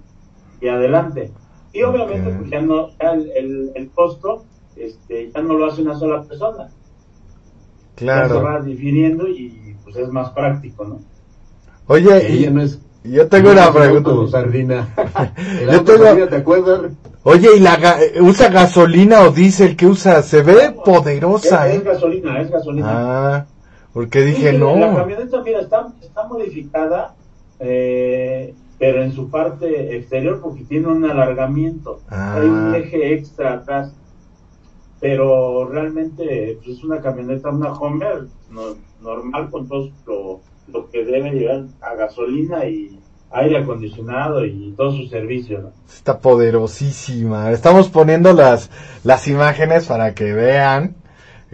y 0.62 0.68
adelante. 0.70 1.32
Y 1.74 1.84
obviamente, 1.84 2.32
pues 2.32 2.50
ya 2.50 2.62
no, 2.62 2.90
ya 3.02 3.12
el, 3.12 3.32
el, 3.32 3.72
el 3.76 3.90
costo, 3.90 4.46
este, 4.78 5.32
ya 5.34 5.42
no 5.42 5.56
lo 5.56 5.66
hace 5.66 5.82
una 5.82 5.98
sola 5.98 6.22
persona. 6.24 6.70
Ya 7.98 8.00
se 8.00 8.04
claro. 8.06 8.44
va 8.44 8.62
difiriendo 8.62 9.28
y 9.28 9.76
pues 9.84 9.96
es 9.98 10.10
más 10.10 10.30
práctico, 10.32 10.86
¿no? 10.86 11.00
Oye, 11.88 12.30
y 12.34 12.50
no 12.50 12.62
es... 12.62 12.80
yo 13.04 13.28
tengo 13.28 13.54
no 13.54 13.62
una 13.62 13.74
pregunta. 13.74 14.12
sardina. 14.32 14.88
Yo 15.72 15.84
tengo- 15.84 16.04
sardina, 16.06 16.28
¿te 16.30 16.36
acuerdas? 16.38 16.82
Oye, 17.24 17.50
¿y 17.58 17.60
la 17.60 17.78
ga- 17.78 18.22
usa 18.22 18.50
gasolina 18.50 19.22
o 19.22 19.32
diésel 19.32 19.76
que 19.76 19.86
usa? 19.86 20.24
Se 20.24 20.42
ve 20.42 20.72
poderosa, 20.84 21.68
es, 21.68 21.76
es 21.76 21.82
¿eh? 21.82 21.84
gasolina, 21.86 22.42
es 22.42 22.50
gasolina. 22.50 22.88
Ah, 22.90 23.46
porque 23.94 24.22
dije 24.22 24.52
sí, 24.54 24.58
no. 24.58 24.76
La 24.78 24.96
camioneta, 24.96 25.42
mira, 25.44 25.60
está, 25.62 25.88
está 26.02 26.28
modificada. 26.28 27.14
eh, 27.60 28.54
pero 28.80 29.04
en 29.04 29.12
su 29.12 29.30
parte 29.30 29.96
exterior 29.96 30.40
porque 30.42 30.64
tiene 30.64 30.88
un 30.88 31.06
alargamiento, 31.06 32.00
hay 32.10 32.48
un 32.48 32.74
Ah. 32.74 32.78
eje 32.80 33.14
extra 33.14 33.54
atrás. 33.54 33.94
Pero 35.02 35.68
realmente 35.68 36.60
pues, 36.64 36.78
es 36.78 36.84
una 36.84 37.02
camioneta, 37.02 37.50
una 37.50 37.74
Homer 37.74 38.28
no- 38.52 38.76
normal 39.02 39.50
con 39.50 39.68
todo 39.68 39.90
lo, 40.06 40.40
lo 40.72 40.90
que 40.92 41.04
debe 41.04 41.32
llevar 41.32 41.66
a 41.82 41.96
gasolina 41.96 42.66
y 42.68 43.00
aire 43.32 43.58
acondicionado 43.58 44.46
y 44.46 44.74
todo 44.78 44.92
su 44.92 45.08
servicio, 45.08 45.60
¿no? 45.60 45.72
Está 45.92 46.20
poderosísima. 46.20 47.52
Estamos 47.52 47.90
poniendo 47.90 48.34
las, 48.34 48.70
las 49.04 49.28
imágenes 49.28 49.88
para 49.88 50.14
que 50.14 50.34
vean 50.34 50.96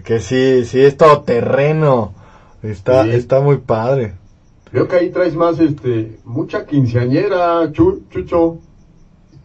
que 0.04 0.20
sí, 0.20 0.66
sí 0.66 0.82
es 0.82 0.98
todo 0.98 1.22
terreno. 1.22 2.13
Está, 2.63 3.04
Sí. 3.06 3.12
está 3.12 3.39
muy 3.39 3.58
padre. 3.58 4.13
Veo 4.74 4.88
que 4.88 4.96
ahí 4.98 5.10
traes 5.12 5.36
más, 5.36 5.58
este, 5.60 6.18
mucha 6.25 6.66
quinceañera, 6.66 7.72
Chu- 7.72 8.01
Chucho. 8.10 8.58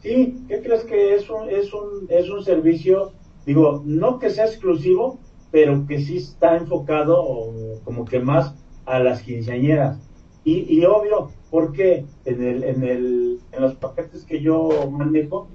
Sí, 0.02 0.42
¿qué 0.49 0.61
crees 0.61 0.82
que 0.85 1.14
es 1.14 1.30
un, 1.30 1.49
es 1.49 1.73
un, 1.73 2.06
es 2.09 2.28
un 2.28 2.42
servicio, 2.42 3.12
digo, 3.46 3.82
no 3.84 4.18
que 4.18 4.30
sea 4.30 4.46
exclusivo, 4.46 5.18
pero 5.50 5.87
que 5.87 6.00
sí 6.00 6.18
está 6.18 6.56
enfocado 6.56 7.22
o, 7.22 7.80
como 7.84 8.04
que 8.04 8.20
más 8.20 8.54
a 8.87 8.99
las 8.99 9.22
quinceañeras. 9.22 9.99
Y, 10.44 10.75
y 10.75 10.84
obvio, 10.84 11.30
porque 11.50 12.04
en 12.25 12.42
el, 12.42 12.64
en 12.64 12.82
el, 12.82 13.38
en 13.52 13.62
los 13.62 13.75
paquetes 13.75 14.25
que 14.25 14.40
yo 14.40 14.68
manejo, 14.90 15.49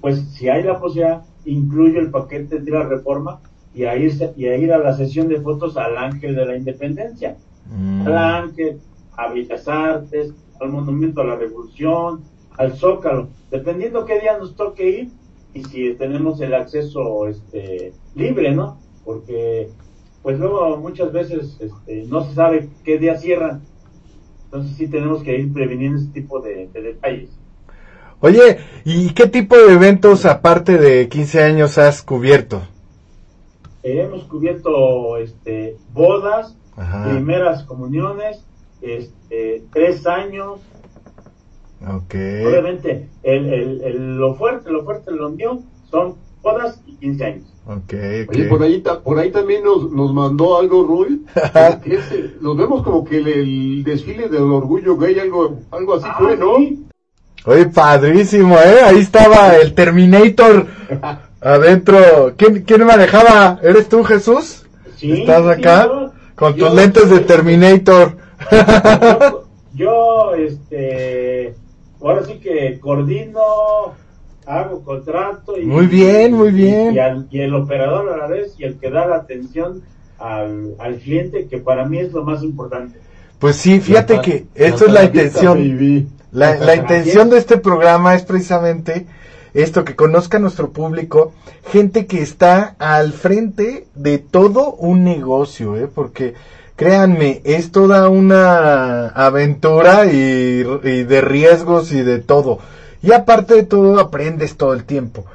pues 0.00 0.20
si 0.32 0.48
hay 0.48 0.62
la 0.62 0.78
posibilidad, 0.78 1.22
incluyo 1.44 2.00
el 2.00 2.10
paquete 2.10 2.58
de 2.58 2.70
la 2.70 2.82
reforma 2.82 3.40
y 3.74 3.84
a 3.84 3.96
irse, 3.96 4.32
y 4.36 4.46
a 4.46 4.56
ir 4.56 4.72
a 4.72 4.78
la 4.78 4.96
sesión 4.96 5.28
de 5.28 5.40
fotos 5.40 5.76
al 5.76 5.96
Ángel 5.96 6.34
de 6.34 6.46
la 6.46 6.56
Independencia 6.56 7.36
Mm. 7.70 8.06
al 8.06 8.18
Ángel, 8.18 8.80
a 9.16 9.28
Bellas 9.28 9.68
Artes, 9.68 10.32
al 10.60 10.70
Monumento 10.70 11.20
a 11.20 11.24
la 11.24 11.36
Revolución, 11.36 12.22
al 12.56 12.76
Zócalo, 12.76 13.28
dependiendo 13.50 14.04
qué 14.04 14.20
día 14.20 14.38
nos 14.38 14.56
toque 14.56 14.88
ir 14.88 15.10
y 15.54 15.64
si 15.64 15.94
tenemos 15.94 16.40
el 16.40 16.54
acceso 16.54 17.26
este, 17.26 17.92
libre, 18.14 18.52
¿no? 18.52 18.78
Porque 19.04 19.68
pues 20.22 20.38
luego 20.38 20.76
muchas 20.76 21.12
veces 21.12 21.56
este, 21.60 22.04
no 22.04 22.24
se 22.24 22.34
sabe 22.34 22.68
qué 22.84 22.98
día 22.98 23.16
cierran, 23.16 23.62
entonces 24.44 24.76
sí 24.76 24.88
tenemos 24.88 25.22
que 25.22 25.38
ir 25.38 25.52
previniendo 25.52 25.98
ese 25.98 26.08
tipo 26.08 26.40
de, 26.40 26.68
de 26.68 26.82
detalles. 26.82 27.30
Oye, 28.20 28.58
¿y 28.84 29.10
qué 29.10 29.28
tipo 29.28 29.56
de 29.56 29.74
eventos 29.74 30.26
aparte 30.26 30.76
de 30.76 31.08
15 31.08 31.42
años 31.42 31.78
has 31.78 32.02
cubierto? 32.02 32.62
Eh, 33.84 34.02
hemos 34.02 34.24
cubierto 34.24 35.16
este, 35.18 35.76
bodas, 35.92 36.56
Ajá. 36.76 37.10
primeras 37.10 37.62
comuniones, 37.62 38.44
este, 38.82 39.62
tres 39.72 40.06
años, 40.06 40.60
Ok. 41.86 42.14
Obviamente, 42.46 43.08
el, 43.22 43.52
el, 43.52 43.80
el- 43.82 44.16
lo 44.16 44.34
fuerte, 44.34 44.70
lo 44.70 44.84
fuerte, 44.84 45.10
lo 45.12 45.30
mío 45.30 45.60
son 45.90 46.16
bodas 46.42 46.80
y 46.86 46.94
15 46.96 47.24
años. 47.24 47.44
Ok, 47.66 47.94
ok. 48.24 48.30
Oye, 48.34 48.44
por 48.48 48.62
ahí, 48.62 48.80
ta- 48.80 49.00
por 49.00 49.18
ahí 49.18 49.30
también 49.30 49.62
nos, 49.62 49.92
nos 49.92 50.12
mandó 50.14 50.58
algo, 50.58 50.84
Rui. 50.84 51.24
nos 52.40 52.56
vemos 52.56 52.82
como 52.82 53.04
que 53.04 53.18
el, 53.18 53.28
el 53.28 53.84
desfile 53.84 54.28
del 54.28 54.42
orgullo 54.42 54.96
gay, 54.96 55.18
algo, 55.18 55.58
algo 55.70 55.94
así 55.94 56.08
fue, 56.18 56.36
¿no? 56.36 56.54
Ah, 56.54 56.58
sí. 56.58 56.84
Oye, 57.44 57.66
padrísimo, 57.66 58.56
¿eh? 58.56 58.80
Ahí 58.84 58.98
estaba 58.98 59.56
el 59.56 59.72
Terminator 59.74 60.66
adentro. 61.40 62.32
¿Quién, 62.36 62.62
quién 62.62 62.84
manejaba? 62.84 63.60
¿Eres 63.62 63.88
tú, 63.88 64.02
Jesús? 64.02 64.64
Sí, 64.96 65.12
¿Estás 65.12 65.44
sí, 65.44 65.60
acá? 65.60 65.86
yo- 65.86 66.12
Con 66.34 66.54
yo- 66.54 66.66
tus 66.66 66.74
lentes 66.74 67.08
de 67.10 67.20
Terminator. 67.20 68.16
Yo, 68.50 69.44
yo, 69.74 70.34
este, 70.34 71.54
ahora 72.00 72.24
sí 72.24 72.34
que 72.34 72.78
coordino, 72.80 73.40
hago 74.46 74.82
contrato 74.82 75.58
y... 75.58 75.64
Muy 75.66 75.86
bien, 75.86 76.32
muy 76.32 76.50
bien. 76.50 76.94
Y, 76.94 76.98
al- 76.98 77.26
y 77.30 77.40
el 77.40 77.54
operador 77.54 78.12
a 78.12 78.16
la 78.16 78.26
vez 78.26 78.54
y 78.58 78.64
el 78.64 78.78
que 78.78 78.90
da 78.90 79.06
la 79.06 79.16
atención 79.16 79.82
al, 80.18 80.74
al 80.78 80.96
cliente, 80.96 81.46
que 81.48 81.58
para 81.58 81.84
mí 81.86 81.98
es 81.98 82.12
lo 82.12 82.24
más 82.24 82.42
importante. 82.42 82.98
Pues 83.38 83.56
sí, 83.56 83.80
fíjate 83.80 84.20
que 84.20 84.46
esto 84.54 84.86
es 84.86 84.92
la 84.92 85.04
intención. 85.04 86.08
La, 86.32 86.56
la 86.56 86.74
intención 86.76 87.30
de 87.30 87.38
este 87.38 87.56
programa 87.56 88.14
es 88.14 88.22
precisamente 88.22 89.06
esto, 89.54 89.84
que 89.84 89.96
conozca 89.96 90.38
nuestro 90.38 90.70
público, 90.72 91.32
gente 91.70 92.06
que 92.06 92.20
está 92.20 92.74
al 92.78 93.12
frente 93.12 93.86
de 93.94 94.18
todo 94.18 94.74
un 94.74 95.04
negocio, 95.04 95.76
¿eh? 95.76 95.88
porque 95.92 96.34
créanme, 96.78 97.42
es 97.42 97.72
toda 97.72 98.08
una 98.08 99.08
aventura 99.08 100.06
y, 100.06 100.62
y 100.84 101.02
de 101.02 101.20
riesgos 101.20 101.90
y 101.90 102.02
de 102.02 102.20
todo. 102.20 102.60
Y 103.02 103.12
aparte 103.12 103.54
de 103.54 103.62
todo, 103.64 103.98
aprendes 103.98 104.56
todo 104.56 104.74
el 104.74 104.84
tiempo. 104.84 105.26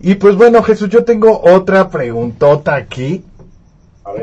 Y 0.00 0.14
pues 0.14 0.36
bueno, 0.36 0.62
Jesús, 0.62 0.88
yo 0.88 1.04
tengo 1.04 1.38
otra 1.42 1.90
preguntota 1.90 2.74
aquí 2.74 3.22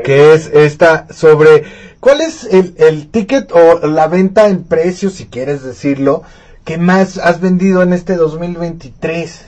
que 0.02 0.34
es 0.34 0.48
esta 0.52 1.06
sobre 1.12 1.62
cuál 2.00 2.20
es 2.20 2.44
el, 2.44 2.74
el 2.78 3.08
ticket 3.08 3.52
o 3.52 3.86
la 3.86 4.08
venta 4.08 4.48
en 4.48 4.64
precio, 4.64 5.10
si 5.10 5.26
quieres 5.26 5.62
decirlo, 5.62 6.22
que 6.64 6.76
más 6.76 7.18
has 7.18 7.40
vendido 7.40 7.82
en 7.82 7.92
este 7.92 8.16
2023. 8.16 9.46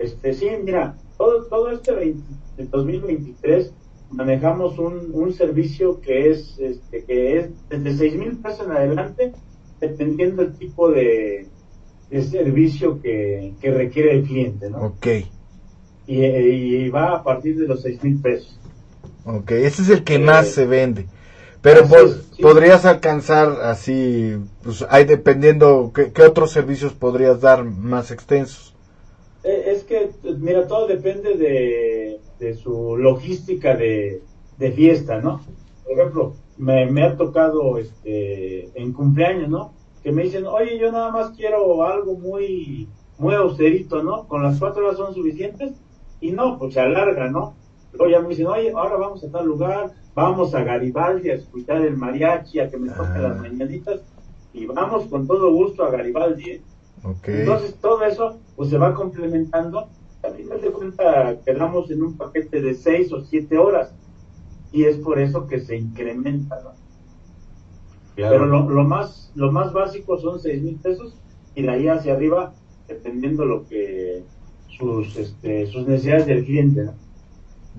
Este, 0.00 0.34
sí, 0.34 0.48
mira, 0.62 0.96
todo, 1.16 1.44
todo 1.44 1.70
este 1.70 1.92
20 1.92 2.22
el 2.58 2.70
2023 2.70 3.70
manejamos 4.16 4.78
un, 4.78 5.10
un 5.12 5.32
servicio 5.32 6.00
que 6.00 6.30
es, 6.30 6.58
este, 6.58 7.04
que 7.04 7.38
es 7.38 7.50
desde 7.68 7.96
6 7.96 8.16
mil 8.16 8.38
pesos 8.40 8.66
en 8.66 8.72
adelante, 8.72 9.32
dependiendo 9.80 10.42
del 10.44 10.56
tipo 10.56 10.90
de, 10.90 11.52
de 12.10 12.22
servicio 12.22 13.00
que, 13.00 13.56
que 13.60 13.70
requiere 13.72 14.12
el 14.12 14.24
cliente, 14.24 14.70
¿no? 14.70 14.88
Ok, 14.88 15.06
Y, 16.06 16.24
y 16.24 16.88
va 16.90 17.16
a 17.16 17.22
partir 17.24 17.58
de 17.58 17.66
los 17.68 17.82
6 17.82 18.02
mil 18.02 18.20
pesos. 18.20 18.58
ok, 19.24 19.50
ese 19.52 19.82
es 19.82 19.88
el 19.90 20.04
que 20.04 20.18
Eh, 20.18 20.18
más 20.18 20.48
se 20.48 20.66
vende. 20.66 21.06
Pero 21.60 21.88
es, 21.90 22.16
sí. 22.36 22.42
podrías 22.42 22.84
alcanzar 22.84 23.48
así, 23.62 24.36
pues 24.62 24.84
hay 24.90 25.04
dependiendo 25.06 25.92
qué, 25.94 26.12
qué 26.12 26.22
otros 26.22 26.50
servicios 26.52 26.94
podrías 26.94 27.40
dar 27.40 27.64
más 27.64 28.10
extensos. 28.10 28.74
Eh, 29.42 29.64
Es 29.72 29.84
que, 29.84 30.10
mira, 30.38 30.66
todo 30.66 30.86
depende 30.86 31.36
de, 31.36 32.03
de 32.38 32.54
su 32.54 32.96
logística 32.96 33.74
de, 33.76 34.22
de 34.58 34.72
fiesta, 34.72 35.20
¿no? 35.20 35.40
Por 35.84 35.92
ejemplo, 35.92 36.34
me, 36.58 36.86
me 36.90 37.02
ha 37.04 37.16
tocado 37.16 37.78
este, 37.78 38.70
en 38.80 38.92
cumpleaños, 38.92 39.48
¿no? 39.48 39.72
Que 40.02 40.12
me 40.12 40.22
dicen, 40.24 40.46
oye, 40.46 40.78
yo 40.78 40.92
nada 40.92 41.10
más 41.10 41.30
quiero 41.36 41.82
algo 41.84 42.14
muy, 42.16 42.88
muy 43.18 43.34
austerito, 43.34 44.02
¿no? 44.02 44.26
Con 44.28 44.42
las 44.42 44.58
cuatro 44.58 44.84
horas 44.84 44.96
son 44.98 45.14
suficientes. 45.14 45.72
Y 46.20 46.30
no, 46.30 46.58
pues 46.58 46.74
se 46.74 46.80
alarga, 46.80 47.28
¿no? 47.28 47.54
Luego 47.92 48.10
ya 48.10 48.20
me 48.20 48.28
dicen, 48.30 48.46
oye, 48.46 48.70
ahora 48.74 48.96
vamos 48.96 49.22
a 49.24 49.30
tal 49.30 49.46
lugar, 49.46 49.92
vamos 50.14 50.54
a 50.54 50.64
Garibaldi 50.64 51.30
a 51.30 51.34
escuchar 51.34 51.82
el 51.82 51.96
mariachi, 51.96 52.60
a 52.60 52.70
que 52.70 52.76
me 52.76 52.88
toquen 52.88 53.16
Ah. 53.16 53.28
las 53.28 53.40
mañanitas. 53.40 54.00
Y 54.52 54.66
vamos 54.66 55.06
con 55.06 55.26
todo 55.26 55.52
gusto 55.52 55.84
a 55.84 55.90
Garibaldi, 55.90 56.50
¿eh? 56.50 56.62
Entonces 57.40 57.74
todo 57.80 58.02
eso 58.04 58.38
pues 58.56 58.70
se 58.70 58.78
va 58.78 58.94
complementando. 58.94 59.88
A 60.26 60.30
final 60.30 60.60
de 60.60 60.70
cuenta 60.70 61.36
quedamos 61.44 61.90
en 61.90 62.02
un 62.02 62.16
paquete 62.16 62.60
de 62.60 62.74
seis 62.74 63.12
o 63.12 63.20
siete 63.22 63.58
horas 63.58 63.92
y 64.72 64.84
es 64.84 64.96
por 64.96 65.18
eso 65.18 65.46
que 65.46 65.60
se 65.60 65.76
incrementa. 65.76 66.60
¿no? 66.62 66.70
Claro. 68.16 68.32
Pero 68.32 68.46
lo, 68.46 68.68
lo 68.70 68.84
más 68.84 69.30
lo 69.34 69.52
más 69.52 69.72
básico 69.72 70.18
son 70.18 70.40
seis 70.40 70.62
mil 70.62 70.76
pesos 70.76 71.16
y 71.54 71.62
de 71.62 71.70
ahí 71.70 71.88
hacia 71.88 72.14
arriba 72.14 72.54
dependiendo 72.88 73.44
lo 73.44 73.66
que 73.66 74.22
sus 74.68 75.16
este, 75.16 75.66
sus 75.66 75.86
necesidades 75.86 76.26
del 76.26 76.44
cliente. 76.44 76.84
¿no? 76.84 76.92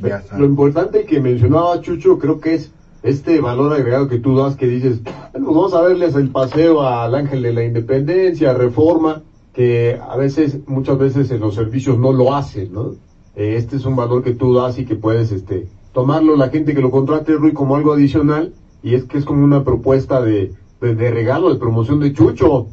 ya 0.01 0.17
está. 0.17 0.37
Lo 0.37 0.45
importante 0.45 1.05
que 1.05 1.19
mencionaba 1.19 1.81
Chucho 1.81 2.19
creo 2.19 2.39
que 2.39 2.55
es 2.55 2.71
este 3.03 3.39
valor 3.39 3.71
agregado 3.71 4.07
que 4.07 4.17
tú 4.17 4.35
das 4.35 4.55
que 4.55 4.67
dices, 4.67 5.01
bueno, 5.31 5.47
vamos 5.47 5.73
a 5.73 5.81
verles 5.81 6.15
el 6.15 6.29
paseo 6.29 6.81
al 6.81 7.13
Ángel 7.13 7.43
de 7.43 7.53
la 7.53 7.63
Independencia, 7.63 8.53
Reforma, 8.53 9.21
que 9.55 9.97
a 10.01 10.17
veces, 10.17 10.59
muchas 10.67 10.97
veces 10.99 11.31
en 11.31 11.41
los 11.41 11.55
servicios 11.55 11.97
no 11.97 12.13
lo 12.13 12.35
hacen, 12.35 12.73
¿no? 12.73 12.91
Eh, 13.35 13.55
Este 13.57 13.77
es 13.77 13.85
un 13.85 13.95
valor 13.95 14.23
que 14.23 14.33
tú 14.33 14.53
das 14.53 14.77
y 14.79 14.85
que 14.85 14.95
puedes 14.95 15.31
este 15.31 15.69
tomarlo 15.93 16.35
la 16.35 16.49
gente 16.49 16.75
que 16.75 16.81
lo 16.81 16.91
contrate, 16.91 17.33
Rui, 17.33 17.53
como 17.53 17.75
algo 17.77 17.93
adicional 17.93 18.53
y 18.83 18.95
es 18.95 19.05
que 19.05 19.17
es 19.17 19.25
como 19.25 19.43
una 19.45 19.63
propuesta 19.63 20.21
de, 20.21 20.51
de, 20.81 20.95
de 20.95 21.11
regalo, 21.11 21.49
de 21.49 21.59
promoción 21.59 21.99
de 22.01 22.13
Chucho. 22.13 22.67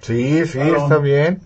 Sí, 0.00 0.44
sí, 0.46 0.58
Claro. 0.58 0.76
está 0.76 0.98
bien. 0.98 1.40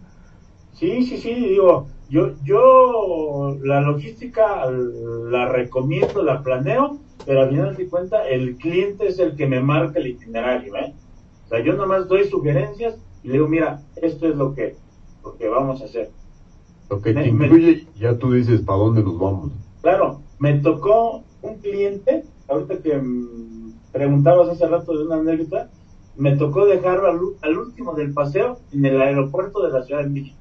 Sí, 0.73 1.03
sí, 1.03 1.19
sí, 1.19 1.33
digo, 1.35 1.89
yo, 2.09 2.33
yo 2.45 3.57
la 3.63 3.81
logística 3.81 4.67
la 4.71 5.47
recomiendo, 5.47 6.23
la 6.23 6.43
planeo, 6.43 6.99
pero 7.27 7.43
al 7.43 7.49
final 7.51 7.77
de 7.77 7.89
cuentas 7.89 8.23
el 8.29 8.57
cliente 8.57 9.09
es 9.09 9.19
el 9.19 9.35
que 9.35 9.47
me 9.47 9.61
marca 9.61 9.99
el 9.99 10.09
itinerario, 10.09 10.77
¿eh? 10.77 10.95
O 11.47 11.49
sea, 11.49 11.61
yo 11.65 11.75
nomás 11.75 12.07
doy 12.09 12.25
sugerencias 12.25 12.97
y 13.23 13.29
le 13.29 13.35
digo, 13.35 13.49
mira, 13.49 13.83
esto 13.97 14.29
es 14.29 14.37
lo 14.37 14.55
que, 14.55 14.79
lo 15.23 15.37
que 15.37 15.49
vamos 15.49 15.81
a 15.83 15.85
hacer. 15.87 16.13
Lo 16.91 17.01
que 17.01 17.13
te 17.15 17.31
me- 17.31 17.49
incluye, 17.49 17.87
ya 17.95 18.19
tú 18.19 18.33
dices 18.33 18.61
para 18.63 18.79
dónde 18.79 19.03
nos 19.03 19.19
vamos. 19.19 19.53
Claro, 19.81 20.25
me 20.39 20.59
tocó 20.61 21.27
un 21.41 21.61
cliente, 21.61 22.27
ahorita 22.49 22.81
que 22.81 23.01
preguntabas 23.93 24.49
hace 24.49 24.67
rato 24.67 24.97
de 24.97 25.05
una 25.05 25.17
anécdota, 25.17 25.71
me 26.15 26.37
tocó 26.37 26.67
dejarlo 26.67 27.09
al, 27.09 27.19
al 27.43 27.59
último 27.59 27.95
del 27.95 28.13
paseo 28.13 28.63
en 28.71 28.85
el 28.85 29.01
aeropuerto 29.01 29.63
de 29.63 29.71
la 29.71 29.83
Ciudad 29.83 30.03
de 30.03 30.11
México, 30.11 30.39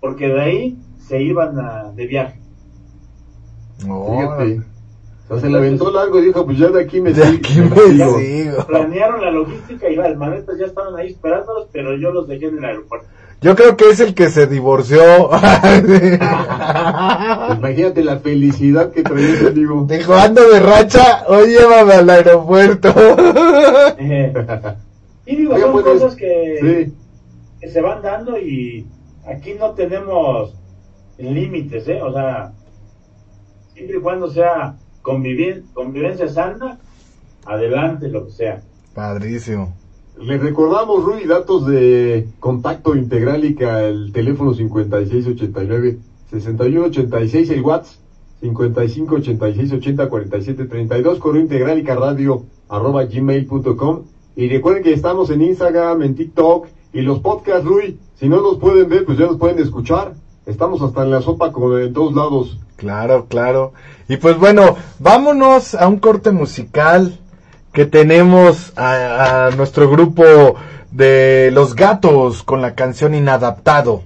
porque 0.00 0.28
de 0.28 0.40
ahí 0.40 0.80
se 0.96 1.22
iban 1.22 1.58
a, 1.58 1.92
de 1.92 2.06
viaje. 2.06 2.42
Fíjate. 4.04 4.60
O 5.30 5.34
sea, 5.34 5.40
se 5.40 5.50
le 5.50 5.58
aventó 5.58 5.90
largo 5.90 6.18
y 6.20 6.26
dijo, 6.26 6.44
pues 6.46 6.56
ya 6.58 6.68
de 6.68 6.82
aquí 6.82 7.00
me 7.02 7.12
De 7.12 7.22
sigo. 7.22 7.36
aquí 7.38 7.60
me 7.60 7.96
Ya 7.96 8.08
sigo. 8.08 8.66
Planearon 8.66 9.20
la 9.20 9.30
logística 9.30 9.88
y 9.90 9.96
las 9.96 10.16
maletas 10.16 10.58
ya 10.58 10.66
estaban 10.66 10.96
ahí 10.96 11.08
esperándolos, 11.08 11.68
pero 11.72 11.96
yo 11.96 12.10
los 12.12 12.26
dejé 12.28 12.46
en 12.46 12.58
el 12.58 12.64
aeropuerto. 12.64 13.06
Yo 13.40 13.54
creo 13.54 13.76
que 13.76 13.90
es 13.90 14.00
el 14.00 14.14
que 14.14 14.30
se 14.30 14.46
divorció. 14.48 15.00
Imagínate 17.56 18.02
la 18.02 18.18
felicidad 18.18 18.90
que 18.90 19.02
traía 19.04 19.28
ese 19.28 19.48
amigo. 19.48 19.86
Dijo, 19.88 20.14
ando 20.14 20.48
de 20.48 20.58
racha, 20.60 21.24
hoy 21.28 21.48
llévame 21.50 21.92
al 21.94 22.10
aeropuerto. 22.10 22.92
Eh, 23.98 24.32
y 25.26 25.36
digo, 25.36 25.58
son 25.58 25.72
pues, 25.72 25.84
cosas 25.84 26.16
que, 26.16 26.58
Sí, 26.60 26.92
que 27.60 27.68
se 27.68 27.80
van 27.80 28.00
dando 28.02 28.38
y 28.38 28.86
aquí 29.26 29.54
no 29.54 29.72
tenemos 29.72 30.54
límites, 31.18 31.86
¿eh? 31.88 32.00
O 32.02 32.12
sea, 32.12 32.52
siempre 33.74 33.98
y 33.98 34.00
cuando 34.00 34.28
sea 34.30 34.76
convivir, 35.08 35.64
convivencia 35.72 36.28
sana, 36.28 36.78
adelante, 37.46 38.10
lo 38.10 38.26
que 38.26 38.32
sea. 38.32 38.60
Padrísimo. 38.94 39.74
le 40.20 40.36
recordamos, 40.36 41.02
Rui, 41.02 41.24
datos 41.24 41.66
de 41.66 42.28
contacto 42.40 42.94
Integrálica, 42.94 43.84
el 43.84 44.12
teléfono 44.12 44.52
5689 44.52 45.98
6186, 46.30 47.50
el 47.50 47.62
WhatsApp 47.62 47.96
5586 48.42 49.72
80 49.72 50.08
47 50.10 50.64
32, 50.66 51.18
correo 51.18 51.40
Integrálica 51.40 51.94
Radio 51.94 52.44
arroba 52.68 53.06
gmail.com 53.06 54.02
y 54.36 54.48
recuerden 54.50 54.82
que 54.82 54.92
estamos 54.92 55.30
en 55.30 55.40
Instagram, 55.40 56.02
en 56.02 56.16
TikTok 56.16 56.66
y 56.92 57.00
los 57.00 57.20
podcasts, 57.20 57.64
Rui, 57.64 57.98
si 58.16 58.28
no 58.28 58.42
nos 58.42 58.58
pueden 58.58 58.90
ver, 58.90 59.06
pues 59.06 59.16
ya 59.16 59.24
nos 59.24 59.38
pueden 59.38 59.58
escuchar. 59.58 60.12
Estamos 60.48 60.80
hasta 60.80 61.02
en 61.02 61.10
la 61.10 61.20
sopa 61.20 61.52
como 61.52 61.76
en 61.76 61.92
todos 61.92 62.14
lados. 62.14 62.58
Claro, 62.76 63.26
claro. 63.28 63.74
Y 64.08 64.16
pues 64.16 64.38
bueno, 64.38 64.76
vámonos 64.98 65.74
a 65.74 65.86
un 65.86 65.98
corte 65.98 66.30
musical 66.30 67.18
que 67.70 67.84
tenemos 67.84 68.72
a, 68.74 69.48
a 69.48 69.50
nuestro 69.50 69.90
grupo 69.90 70.24
de 70.90 71.50
Los 71.52 71.74
Gatos 71.74 72.42
con 72.42 72.62
la 72.62 72.74
canción 72.74 73.14
Inadaptado. 73.14 74.04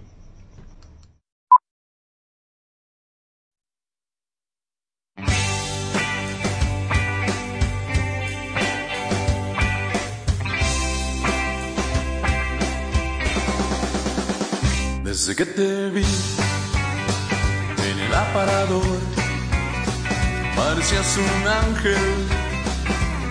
Desde 15.04 15.36
que 15.36 15.46
te 15.46 15.90
vi 15.90 16.31
el 18.12 18.82
parecías 20.54 21.16
un 21.16 21.48
ángel 21.48 22.28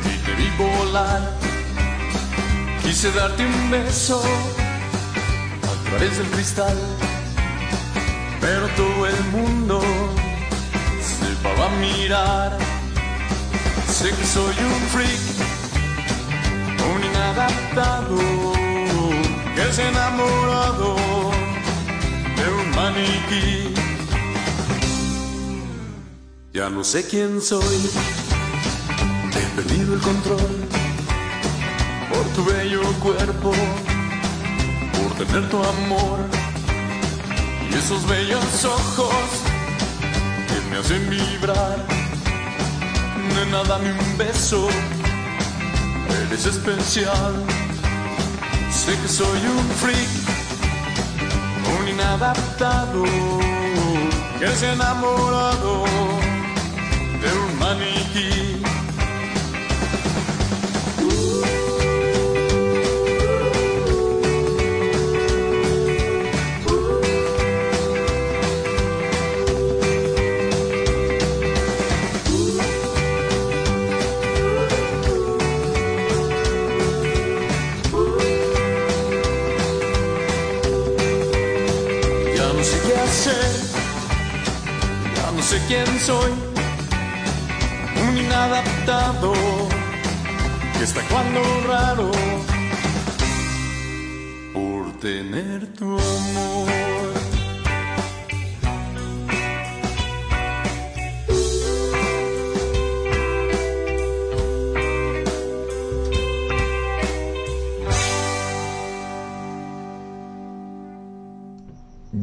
y 0.06 0.18
te 0.26 0.34
vi 0.34 0.50
volar. 0.58 1.22
Quise 2.82 3.12
darte 3.12 3.46
un 3.46 3.72
beso 3.72 4.22
a 5.64 5.90
través 5.90 6.18
del 6.18 6.28
cristal, 6.28 6.76
pero 8.40 8.68
todo 8.70 9.08
el 9.08 9.24
mundo 9.26 9.82
se 11.00 11.30
va 11.48 11.66
a 11.66 11.70
mirar. 11.80 12.58
Sé 13.88 14.10
que 14.10 14.26
soy 14.26 14.56
un 14.66 14.82
freak, 14.94 15.22
un 16.92 17.04
inadaptado, 17.04 18.18
que 19.56 19.62
ha 19.62 19.90
enamorado 19.90 20.96
de 22.36 22.50
un 22.50 22.76
maniquí. 22.76 23.91
Ya 26.54 26.70
no 26.70 26.84
sé 26.84 27.08
quién 27.08 27.42
soy, 27.42 27.90
he 29.38 29.56
perdido 29.56 29.94
el 29.94 30.02
control 30.02 30.68
por 32.10 32.26
tu 32.36 32.44
bello 32.44 32.82
cuerpo, 33.00 33.54
por 34.92 35.26
tener 35.26 35.50
tu 35.50 35.64
amor 35.64 36.20
y 37.70 37.74
esos 37.74 38.06
bellos 38.06 38.66
ojos 38.66 39.16
que 40.50 40.70
me 40.70 40.78
hacen 40.80 41.10
vibrar. 41.10 41.78
Nena, 43.34 43.64
dame 43.64 43.94
un 43.94 44.18
beso, 44.18 44.68
eres 46.28 46.46
especial. 46.46 47.34
Sé 48.70 48.98
que 49.02 49.08
soy 49.08 49.40
un 49.40 49.70
freak 49.80 50.10
un 51.80 51.88
inadaptado 51.88 53.04
que 54.38 54.48
se 54.48 54.74
enamorado 54.74 55.86
de 55.86 55.91
maniquí. 58.14 58.62
Ya 82.36 82.48
no 85.32 85.42
sé 85.42 85.60
quién 85.68 86.00
soy, 86.00 86.51
inadaptado 88.82 89.34
que 90.78 90.84
está 90.84 91.02
cuando 91.10 91.42
raro 91.68 92.12
por 94.54 94.92
tener 95.00 95.68
tu 95.74 95.86
amor. 95.86 96.72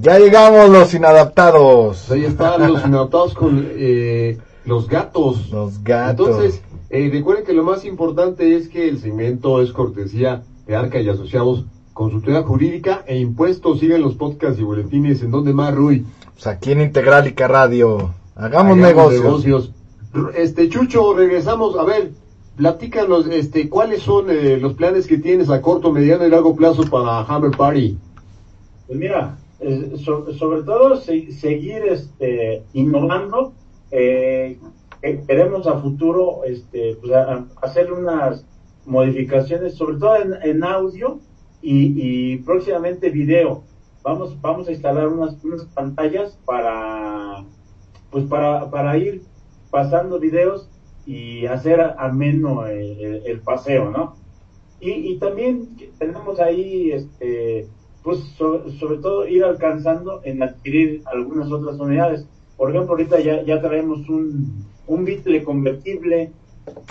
Ya 0.01 0.19
llegamos 0.19 0.71
los 0.71 0.95
inadaptados. 0.95 2.11
Ahí 2.11 2.25
están 2.25 2.73
los 2.73 2.85
inadaptados 2.85 3.35
con 3.35 3.69
eh, 3.71 4.39
los 4.65 4.89
gatos. 4.89 5.51
Los 5.51 5.83
gatos. 5.83 6.29
Entonces, 6.29 6.63
eh, 6.91 7.09
recuerden 7.13 7.45
que 7.45 7.53
lo 7.53 7.65
más 7.65 7.85
importante 7.85 8.55
es 8.57 8.69
que 8.69 8.89
el 8.89 8.99
segmento 8.99 9.61
es 9.63 9.73
cortesía 9.73 10.43
de 10.67 10.77
Arca 10.77 11.01
y 11.01 11.09
Asociados, 11.09 11.65
consultoría 11.95 12.43
jurídica 12.43 13.03
e 13.07 13.19
impuestos. 13.19 13.81
Sigan 13.81 14.03
los 14.03 14.15
podcasts 14.15 14.61
y 14.61 14.65
boletines. 14.65 15.23
¿En 15.23 15.31
donde 15.31 15.53
más, 15.53 15.75
Rui? 15.75 16.05
Pues 16.35 16.47
aquí 16.47 16.73
en 16.73 16.81
Integrálica 16.83 17.49
Radio. 17.49 18.15
Hagamos, 18.37 18.77
Hagamos 18.77 18.77
negocios. 18.79 19.23
negocios. 19.25 19.71
Este, 20.37 20.69
Chucho, 20.69 21.15
regresamos. 21.15 21.77
A 21.77 21.85
ver, 21.85 22.13
platícanos, 22.57 23.27
este, 23.29 23.69
¿cuáles 23.69 24.03
son 24.03 24.27
eh, 24.31 24.59
los 24.59 24.75
planes 24.75 25.07
que 25.07 25.19
tienes 25.19 25.51
a 25.51 25.61
corto, 25.61 25.93
mediano 25.93 26.27
y 26.27 26.31
largo 26.31 26.55
plazo 26.55 26.83
para 26.85 27.21
Hammer 27.23 27.51
Party? 27.57 27.97
Pues 28.87 28.99
mira, 28.99 29.37
eh, 29.61 29.95
so- 30.05 30.33
sobre 30.35 30.63
todo 30.63 30.97
se- 30.97 31.33
seguir 31.33 31.83
este, 31.91 32.63
innovando. 32.73 33.53
Eh, 33.91 34.59
queremos 35.27 35.67
a 35.67 35.79
futuro 35.79 36.45
este, 36.45 36.97
pues, 37.01 37.13
hacer 37.63 37.93
unas 37.93 38.45
modificaciones, 38.85 39.75
sobre 39.75 39.99
todo 39.99 40.17
en, 40.17 40.65
audio 40.65 41.21
y, 41.61 42.39
próximamente 42.39 43.11
video. 43.11 43.65
Vamos, 44.03 44.41
vamos 44.41 44.69
a 44.69 44.73
instalar 44.73 45.09
unas, 45.09 45.43
unas 45.45 45.65
pantallas 45.67 46.39
para, 46.45 47.45
pues 48.11 48.25
para, 48.25 48.71
para 48.71 48.97
ir 48.97 49.23
pasando 49.71 50.19
videos 50.19 50.71
y 51.05 51.47
hacer 51.47 51.81
ameno 51.99 52.67
el, 52.67 53.23
el- 53.25 53.41
paseo, 53.41 53.91
¿no? 53.91 54.17
Y, 54.81 54.91
y 54.91 55.19
también 55.19 55.77
tenemos 55.99 56.39
ahí, 56.41 56.93
este, 56.93 57.69
pues 58.03 58.21
sobre 58.79 58.99
todo 58.99 59.27
ir 59.27 59.45
alcanzando 59.45 60.21
en 60.25 60.43
adquirir 60.43 61.03
algunas 61.07 61.51
otras 61.51 61.79
unidades. 61.81 62.27
Por 62.59 62.71
ejemplo, 62.71 62.91
ahorita 62.93 63.21
ya, 63.21 63.43
ya 63.45 63.63
traemos 63.63 64.07
un, 64.11 64.67
un 64.89 65.05
bitle 65.05 65.43
convertible 65.45 66.33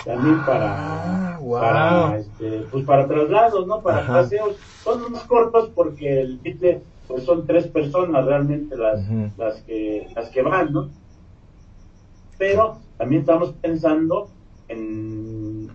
también 0.04 0.44
para, 0.44 1.34
Ah, 1.34 1.38
wow. 1.40 1.60
para, 1.60 2.16
este, 2.18 2.62
pues 2.72 2.84
para 2.84 3.06
traslados, 3.06 3.66
¿no? 3.68 3.80
Para 3.82 3.98
Ajá. 3.98 4.14
paseos. 4.14 4.56
Son 4.82 5.12
más 5.12 5.22
cortos 5.24 5.70
porque 5.74 6.20
el 6.22 6.38
bitle, 6.38 6.80
pues 7.06 7.22
son 7.24 7.46
tres 7.46 7.66
personas 7.68 8.24
realmente 8.24 8.76
las, 8.76 9.00
las 9.36 9.62
que, 9.62 10.08
las 10.16 10.30
que 10.30 10.42
van, 10.42 10.72
¿no? 10.72 10.88
Pero 12.38 12.78
también 12.96 13.20
estamos 13.20 13.52
pensando 13.60 14.30
en, 14.68 15.68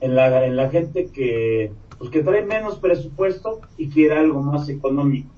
en 0.00 0.14
la, 0.14 0.46
en 0.46 0.56
la 0.56 0.68
gente 0.70 1.10
que, 1.10 1.72
pues 1.98 2.10
que 2.10 2.22
trae 2.22 2.44
menos 2.44 2.78
presupuesto 2.78 3.60
y 3.76 3.88
quiere 3.90 4.14
algo 4.16 4.42
más 4.42 4.68
económico. 4.68 5.34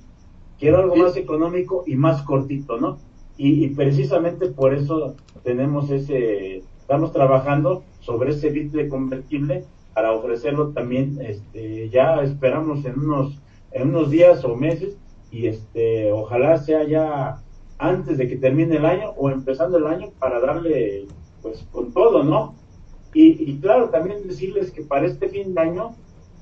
Quiere 0.58 0.76
algo 0.76 0.96
más 0.96 1.16
económico 1.16 1.84
y 1.86 1.96
más 1.96 2.22
cortito, 2.22 2.76
¿no? 2.78 2.98
Y, 3.36 3.68
precisamente 3.70 4.46
por 4.48 4.74
eso 4.74 5.16
tenemos 5.42 5.90
ese, 5.90 6.58
estamos 6.80 7.12
trabajando 7.12 7.82
sobre 8.00 8.30
ese 8.30 8.50
bitle 8.50 8.88
convertible 8.88 9.64
para 9.94 10.12
ofrecerlo 10.12 10.68
también, 10.70 11.18
este, 11.20 11.88
ya 11.88 12.22
esperamos 12.22 12.84
en 12.84 12.98
unos, 13.00 13.38
en 13.72 13.88
unos 13.88 14.10
días 14.10 14.44
o 14.44 14.54
meses 14.54 14.96
y 15.30 15.46
este, 15.46 16.12
ojalá 16.12 16.58
sea 16.58 16.84
ya 16.84 17.42
antes 17.78 18.18
de 18.18 18.28
que 18.28 18.36
termine 18.36 18.76
el 18.76 18.86
año 18.86 19.10
o 19.16 19.30
empezando 19.30 19.78
el 19.78 19.86
año 19.86 20.10
para 20.18 20.40
darle 20.40 21.06
pues 21.42 21.66
con 21.72 21.92
todo, 21.92 22.22
¿no? 22.22 22.54
Y, 23.12 23.50
y 23.50 23.58
claro, 23.58 23.90
también 23.90 24.26
decirles 24.26 24.70
que 24.70 24.82
para 24.82 25.06
este 25.06 25.28
fin 25.28 25.54
de 25.54 25.60
año, 25.60 25.94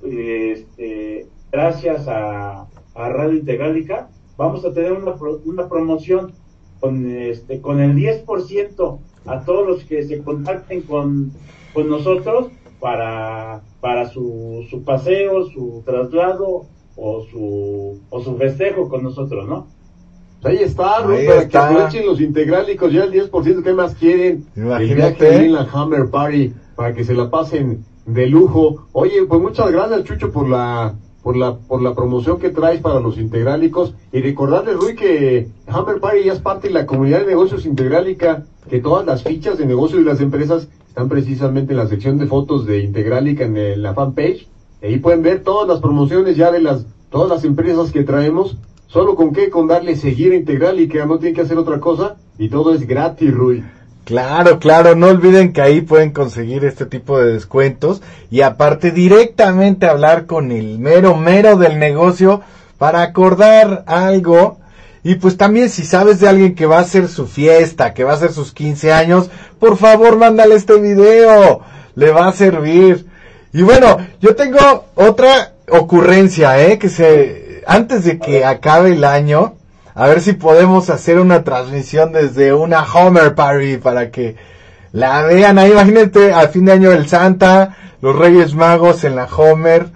este, 0.02 1.26
gracias 1.50 2.06
a, 2.06 2.66
a 2.94 3.08
Radio 3.08 3.38
Integrálica, 3.38 4.10
vamos 4.36 4.64
a 4.64 4.72
tener 4.72 4.92
una, 4.92 5.14
una 5.44 5.68
promoción 5.68 6.32
con, 6.80 7.10
este, 7.10 7.60
con 7.60 7.80
el 7.80 7.94
10% 7.94 8.98
a 9.26 9.40
todos 9.44 9.66
los 9.66 9.84
que 9.84 10.02
se 10.04 10.22
contacten 10.22 10.82
con, 10.82 11.32
con 11.74 11.88
nosotros 11.88 12.48
para, 12.80 13.60
para 13.80 14.08
su, 14.08 14.66
su 14.70 14.82
paseo, 14.82 15.46
su 15.46 15.82
traslado 15.84 16.64
o 16.96 17.24
su, 17.30 18.00
o 18.10 18.22
su 18.22 18.36
festejo 18.36 18.88
con 18.88 19.02
nosotros, 19.02 19.48
¿no? 19.48 19.66
Ahí 20.42 20.56
está, 20.56 21.02
Ruth, 21.02 21.18
Ahí 21.18 21.26
para 21.26 21.42
está. 21.42 21.48
que 21.68 21.74
aprovechen 21.74 22.06
los 22.06 22.20
integrálicos, 22.20 22.90
ya 22.92 23.04
el 23.04 23.12
10%, 23.12 23.62
¿qué 23.62 23.72
más 23.74 23.94
quieren? 23.94 24.46
Imagínate. 24.56 25.36
El 25.36 25.44
en 25.44 25.52
la 25.52 25.68
Hammer 25.70 26.08
Party, 26.10 26.54
para 26.76 26.94
que 26.94 27.04
se 27.04 27.12
la 27.14 27.28
pasen 27.30 27.84
de 28.06 28.26
lujo. 28.26 28.86
Oye, 28.92 29.24
pues 29.28 29.40
muchas 29.40 29.70
gracias, 29.70 30.04
Chucho, 30.04 30.32
por 30.32 30.48
la, 30.48 30.94
por 31.30 31.36
la, 31.36 31.54
por 31.54 31.80
la 31.80 31.94
promoción 31.94 32.40
que 32.40 32.50
traes 32.50 32.80
para 32.80 32.98
los 32.98 33.16
integrálicos. 33.16 33.94
Y 34.12 34.20
recordarle, 34.20 34.72
Rui, 34.72 34.96
que 34.96 35.46
Hammer 35.68 36.00
Party 36.00 36.24
ya 36.24 36.32
es 36.32 36.40
parte 36.40 36.66
de 36.66 36.74
la 36.74 36.86
comunidad 36.86 37.20
de 37.20 37.26
negocios 37.26 37.66
integrálica, 37.66 38.46
que 38.68 38.80
todas 38.80 39.06
las 39.06 39.22
fichas 39.22 39.56
de 39.56 39.64
negocios 39.64 40.04
de 40.04 40.10
las 40.10 40.20
empresas 40.20 40.66
están 40.88 41.08
precisamente 41.08 41.72
en 41.72 41.78
la 41.78 41.86
sección 41.86 42.18
de 42.18 42.26
fotos 42.26 42.66
de 42.66 42.80
Integrálica 42.80 43.44
en 43.44 43.80
la 43.80 43.94
fanpage. 43.94 44.48
Ahí 44.82 44.98
pueden 44.98 45.22
ver 45.22 45.44
todas 45.44 45.68
las 45.68 45.78
promociones 45.78 46.36
ya 46.36 46.50
de 46.50 46.62
las, 46.62 46.84
todas 47.10 47.28
las 47.28 47.44
empresas 47.44 47.92
que 47.92 48.02
traemos. 48.02 48.56
Solo 48.88 49.14
con 49.14 49.32
qué, 49.32 49.50
con 49.50 49.68
darle 49.68 49.94
seguir 49.94 50.32
a 50.32 50.34
Integrálica, 50.34 51.06
no 51.06 51.20
tienen 51.20 51.36
que 51.36 51.42
hacer 51.42 51.58
otra 51.58 51.78
cosa. 51.78 52.16
Y 52.38 52.48
todo 52.48 52.74
es 52.74 52.88
gratis, 52.88 53.32
Rui. 53.32 53.62
Claro, 54.04 54.58
claro, 54.58 54.96
no 54.96 55.08
olviden 55.08 55.52
que 55.52 55.60
ahí 55.62 55.82
pueden 55.82 56.10
conseguir 56.10 56.64
este 56.64 56.86
tipo 56.86 57.18
de 57.18 57.32
descuentos 57.32 58.02
y 58.30 58.40
aparte 58.40 58.90
directamente 58.90 59.86
hablar 59.86 60.26
con 60.26 60.50
el 60.50 60.78
mero 60.78 61.16
mero 61.16 61.56
del 61.56 61.78
negocio 61.78 62.40
para 62.78 63.02
acordar 63.02 63.84
algo 63.86 64.58
y 65.02 65.14
pues 65.14 65.36
también 65.36 65.70
si 65.70 65.84
sabes 65.84 66.20
de 66.20 66.28
alguien 66.28 66.54
que 66.54 66.66
va 66.66 66.78
a 66.78 66.82
hacer 66.82 67.08
su 67.08 67.26
fiesta, 67.26 67.94
que 67.94 68.04
va 68.04 68.12
a 68.12 68.16
hacer 68.16 68.32
sus 68.32 68.52
15 68.52 68.92
años, 68.92 69.30
por 69.58 69.76
favor 69.78 70.16
mándale 70.16 70.56
este 70.56 70.78
video, 70.78 71.60
le 71.94 72.10
va 72.10 72.28
a 72.28 72.32
servir. 72.32 73.06
Y 73.52 73.62
bueno, 73.62 73.98
yo 74.20 74.36
tengo 74.36 74.86
otra 74.94 75.52
ocurrencia, 75.68 76.62
eh, 76.62 76.78
que 76.78 76.88
se, 76.88 77.62
antes 77.66 78.04
de 78.04 78.18
que 78.18 78.44
acabe 78.44 78.92
el 78.92 79.04
año, 79.04 79.54
a 80.00 80.08
ver 80.08 80.22
si 80.22 80.32
podemos 80.32 80.88
hacer 80.88 81.20
una 81.20 81.44
transmisión 81.44 82.12
desde 82.12 82.54
una 82.54 82.84
Homer 82.90 83.34
Party 83.34 83.76
para 83.76 84.10
que 84.10 84.34
la 84.92 85.20
vean 85.24 85.58
ahí. 85.58 85.72
Imagínate 85.72 86.32
al 86.32 86.48
fin 86.48 86.64
de 86.64 86.72
año 86.72 86.90
el 86.90 87.06
Santa, 87.06 87.76
los 88.00 88.16
Reyes 88.16 88.54
Magos 88.54 89.04
en 89.04 89.14
la 89.14 89.26
Homer. 89.26 89.88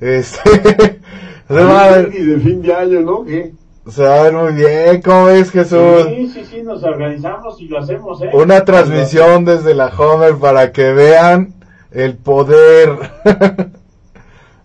Este, 0.00 0.40
se 1.48 1.54
va 1.54 1.84
a 1.84 1.90
ver, 1.90 2.10
Y 2.14 2.24
de 2.24 2.38
fin 2.38 2.62
de 2.62 2.74
año, 2.74 3.00
¿no? 3.00 3.22
¿Qué? 3.22 3.52
se 3.86 4.02
va 4.02 4.20
a 4.20 4.22
ver 4.22 4.32
muy 4.32 4.54
bien. 4.54 5.02
¿Cómo 5.02 5.26
ves, 5.26 5.50
Jesús? 5.50 6.06
Sí, 6.06 6.30
sí, 6.32 6.44
sí, 6.50 6.62
nos 6.62 6.82
organizamos 6.82 7.60
y 7.60 7.68
lo 7.68 7.80
hacemos, 7.80 8.22
¿eh? 8.22 8.30
Una 8.32 8.64
transmisión 8.64 9.44
desde 9.44 9.74
la 9.74 9.88
Homer 9.88 10.36
para 10.36 10.72
que 10.72 10.90
vean 10.92 11.52
el 11.90 12.16
poder. 12.16 12.96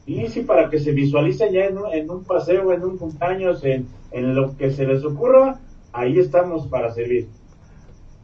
Sí, 0.06 0.28
sí, 0.28 0.42
para 0.42 0.70
que 0.70 0.78
se 0.80 0.92
visualice 0.92 1.52
ya 1.52 1.66
en 1.66 1.80
un, 1.80 1.92
en 1.92 2.08
un 2.12 2.24
paseo, 2.24 2.72
en 2.72 2.84
un 2.84 2.96
cumpleaños, 2.96 3.64
en, 3.64 3.88
en 4.16 4.34
lo 4.34 4.56
que 4.56 4.72
se 4.72 4.88
les 4.88 5.04
ocurra, 5.04 5.60
ahí 5.92 6.20
estamos 6.20 6.68
para 6.68 6.94
servir. 6.94 7.28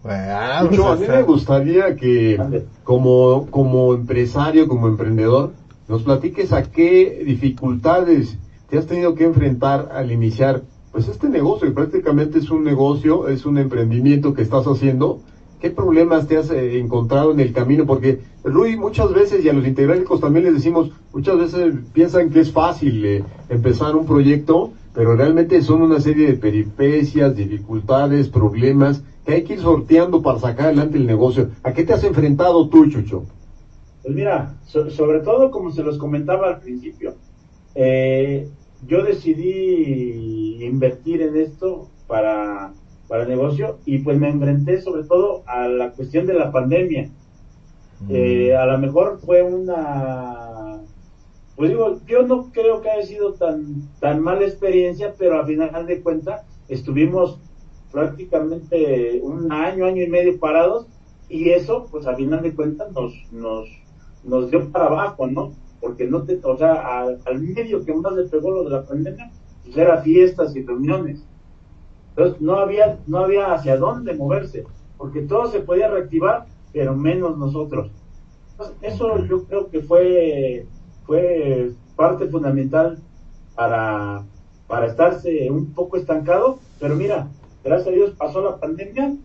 Bueno, 0.04 0.70
Chucho, 0.70 0.88
a 0.88 0.96
pues, 0.96 1.02
mí 1.02 1.16
me 1.16 1.22
gustaría 1.24 1.96
que 1.96 2.64
como, 2.84 3.48
como 3.52 3.94
empresario, 3.94 4.68
como 4.68 4.88
emprendedor, 4.88 5.52
nos 5.88 6.04
platiques 6.04 6.54
a 6.54 6.64
qué 6.64 7.24
dificultades 7.26 8.38
te 8.70 8.78
has 8.78 8.88
tenido 8.88 9.14
que 9.16 9.26
enfrentar 9.26 9.90
al 9.94 10.12
iniciar 10.12 10.62
pues 10.94 11.08
este 11.10 11.30
negocio, 11.30 11.68
que 11.68 11.74
prácticamente 11.74 12.40
es 12.40 12.50
un 12.50 12.64
negocio, 12.64 13.28
es 13.28 13.46
un 13.46 13.58
emprendimiento 13.58 14.34
que 14.34 14.42
estás 14.42 14.66
haciendo. 14.66 15.20
¿Qué 15.60 15.70
problemas 15.70 16.28
te 16.28 16.38
has 16.38 16.50
eh, 16.50 16.80
encontrado 16.80 17.32
en 17.32 17.40
el 17.40 17.54
camino? 17.54 17.86
Porque, 17.86 18.20
Rui, 18.44 18.76
muchas 18.78 19.14
veces, 19.14 19.46
y 19.46 19.50
a 19.50 19.54
los 19.54 19.66
integrálicos 19.68 20.20
también 20.20 20.46
les 20.46 20.56
decimos, 20.56 20.92
muchas 21.14 21.38
veces 21.38 21.74
piensan 21.94 22.30
que 22.30 22.40
es 22.40 22.52
fácil 22.52 23.06
eh, 23.06 23.24
empezar 23.50 23.96
un 23.96 24.06
proyecto, 24.06 24.72
pero 24.94 25.16
realmente 25.16 25.62
son 25.62 25.82
una 25.82 26.00
serie 26.00 26.28
de 26.28 26.36
peripecias, 26.36 27.36
dificultades, 27.36 28.30
problemas 28.30 29.04
que 29.24 29.34
hay 29.34 29.44
que 29.44 29.54
ir 29.54 29.60
sorteando 29.62 30.22
para 30.22 30.40
sacar 30.40 30.66
adelante 30.68 30.98
el 30.98 31.06
negocio. 31.08 31.50
¿A 31.64 31.74
qué 31.74 31.84
te 31.84 31.94
has 31.94 32.04
enfrentado 32.04 32.68
tú, 32.70 32.86
Chucho? 32.88 33.26
Pues 34.02 34.16
mira, 34.16 34.58
so- 34.64 34.90
sobre 34.90 35.20
todo 35.20 35.52
como 35.52 35.70
se 35.70 35.84
los 35.84 35.98
comentaba 35.98 36.48
al 36.48 36.60
principio, 36.60 37.20
eh, 37.76 38.52
yo 38.80 39.04
decidí 39.04 40.64
invertir 40.66 41.22
en 41.22 41.36
esto 41.36 41.94
para, 42.08 42.76
para 43.08 43.24
el 43.24 43.30
negocio 43.30 43.82
y 43.86 44.00
pues 44.00 44.18
me 44.18 44.30
enfrenté 44.30 44.80
sobre 44.82 45.04
todo 45.06 45.44
a 45.48 45.68
la 45.68 45.92
cuestión 45.94 46.26
de 46.26 46.34
la 46.34 46.52
pandemia. 46.52 47.14
Eh, 48.08 48.54
a 48.56 48.66
lo 48.66 48.78
mejor 48.80 49.20
fue 49.24 49.42
una, 49.44 50.51
pues 51.62 51.70
digo, 51.70 52.00
yo 52.08 52.24
no 52.24 52.52
creo 52.52 52.82
que 52.82 52.90
haya 52.90 53.06
sido 53.06 53.34
tan, 53.34 53.88
tan 54.00 54.20
mala 54.20 54.48
experiencia, 54.48 55.14
pero 55.16 55.40
al 55.40 55.46
final 55.46 55.86
de 55.86 56.02
cuentas 56.02 56.42
estuvimos 56.68 57.38
prácticamente 57.92 59.20
un 59.22 59.52
año, 59.52 59.86
año 59.86 60.02
y 60.02 60.08
medio 60.08 60.40
parados 60.40 60.88
y 61.30 61.52
eso, 61.52 61.86
pues 61.92 62.08
al 62.08 62.16
final 62.16 62.42
de 62.42 62.56
cuentas 62.56 62.92
nos, 62.94 63.14
nos, 63.32 63.70
nos 64.24 64.50
dio 64.50 64.72
para 64.72 64.88
abajo, 64.88 65.28
¿no? 65.28 65.54
Porque 65.80 66.08
no 66.08 66.24
te, 66.24 66.40
o 66.42 66.58
sea, 66.58 67.00
al, 67.00 67.20
al 67.28 67.40
medio 67.40 67.86
que 67.86 67.94
más 67.94 68.14
le 68.14 68.24
pegó 68.24 68.50
lo 68.50 68.64
de 68.64 68.72
la 68.72 68.84
pandemia, 68.84 69.30
pues 69.64 69.78
era 69.78 70.02
fiestas 70.02 70.56
y 70.56 70.64
reuniones. 70.64 71.24
Entonces 72.10 72.42
no 72.42 72.56
había, 72.56 72.98
no 73.06 73.20
había 73.20 73.54
hacia 73.54 73.78
dónde 73.78 74.16
moverse, 74.16 74.64
porque 74.98 75.22
todo 75.22 75.46
se 75.52 75.60
podía 75.60 75.92
reactivar, 75.92 76.48
pero 76.74 76.96
menos 76.96 77.38
nosotros. 77.38 77.92
Entonces, 78.54 78.78
eso 78.82 79.24
yo 79.26 79.44
creo 79.44 79.70
que 79.70 79.82
fue, 79.82 80.66
fue 81.12 81.72
parte 81.98 82.28
fundamental 82.28 82.98
para, 83.54 84.24
para 84.66 84.88
estarse 84.88 85.52
un 85.52 85.74
poco 85.74 85.98
estancado, 85.98 86.60
pero 86.80 86.96
mira, 86.96 87.28
gracias 87.66 87.90
a 87.90 87.92
Dios 87.92 88.12
pasó 88.18 88.42
la 88.42 88.56
pandemia 88.56 89.16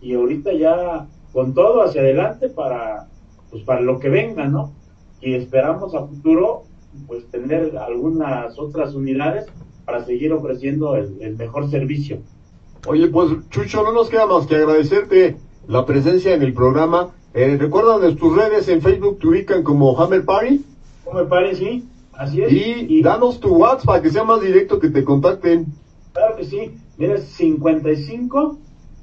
y 0.00 0.14
ahorita 0.14 0.54
ya 0.54 1.06
con 1.34 1.52
todo 1.52 1.82
hacia 1.82 2.00
adelante 2.00 2.48
para, 2.48 3.08
pues 3.50 3.62
para 3.62 3.82
lo 3.82 3.98
que 4.00 4.08
venga, 4.08 4.46
¿no? 4.46 4.72
Y 5.20 5.34
esperamos 5.34 5.94
a 5.94 6.06
futuro 6.06 6.62
pues 7.06 7.26
tener 7.26 7.76
algunas 7.76 8.58
otras 8.58 8.94
unidades 8.94 9.44
para 9.84 10.02
seguir 10.02 10.32
ofreciendo 10.32 10.96
el, 10.96 11.36
mejor 11.36 11.70
servicio. 11.70 12.20
Oye, 12.86 13.08
pues 13.08 13.32
Chucho, 13.50 13.82
no 13.82 13.92
nos 13.92 14.08
queda 14.08 14.24
más 14.26 14.46
que 14.46 14.56
agradecerte 14.56 15.36
la 15.68 15.84
presencia 15.84 16.32
en 16.32 16.42
el 16.42 16.54
programa. 16.54 17.10
Eh, 17.34 17.58
recuerda 17.60 18.00
tus 18.16 18.34
redes 18.34 18.66
en 18.68 18.80
Facebook 18.80 19.18
te 19.18 19.26
ubican 19.26 19.62
como 19.62 20.00
Hammer 20.00 20.24
Party 20.24 20.64
¿Cómo 20.64 20.73
me 21.14 21.24
parece? 21.24 21.58
Sí, 21.58 21.88
así 22.12 22.42
es. 22.42 22.52
y 22.52 23.02
danos 23.02 23.40
tu 23.40 23.54
WhatsApp 23.56 23.86
para 23.86 24.02
que 24.02 24.10
sea 24.10 24.24
más 24.24 24.40
directo 24.40 24.78
que 24.78 24.88
te 24.88 25.04
contacten. 25.04 25.66
Claro 26.12 26.36
que 26.36 26.44
sí. 26.44 26.72
Mira, 26.96 27.14
es 27.14 27.24
55 27.24 28.58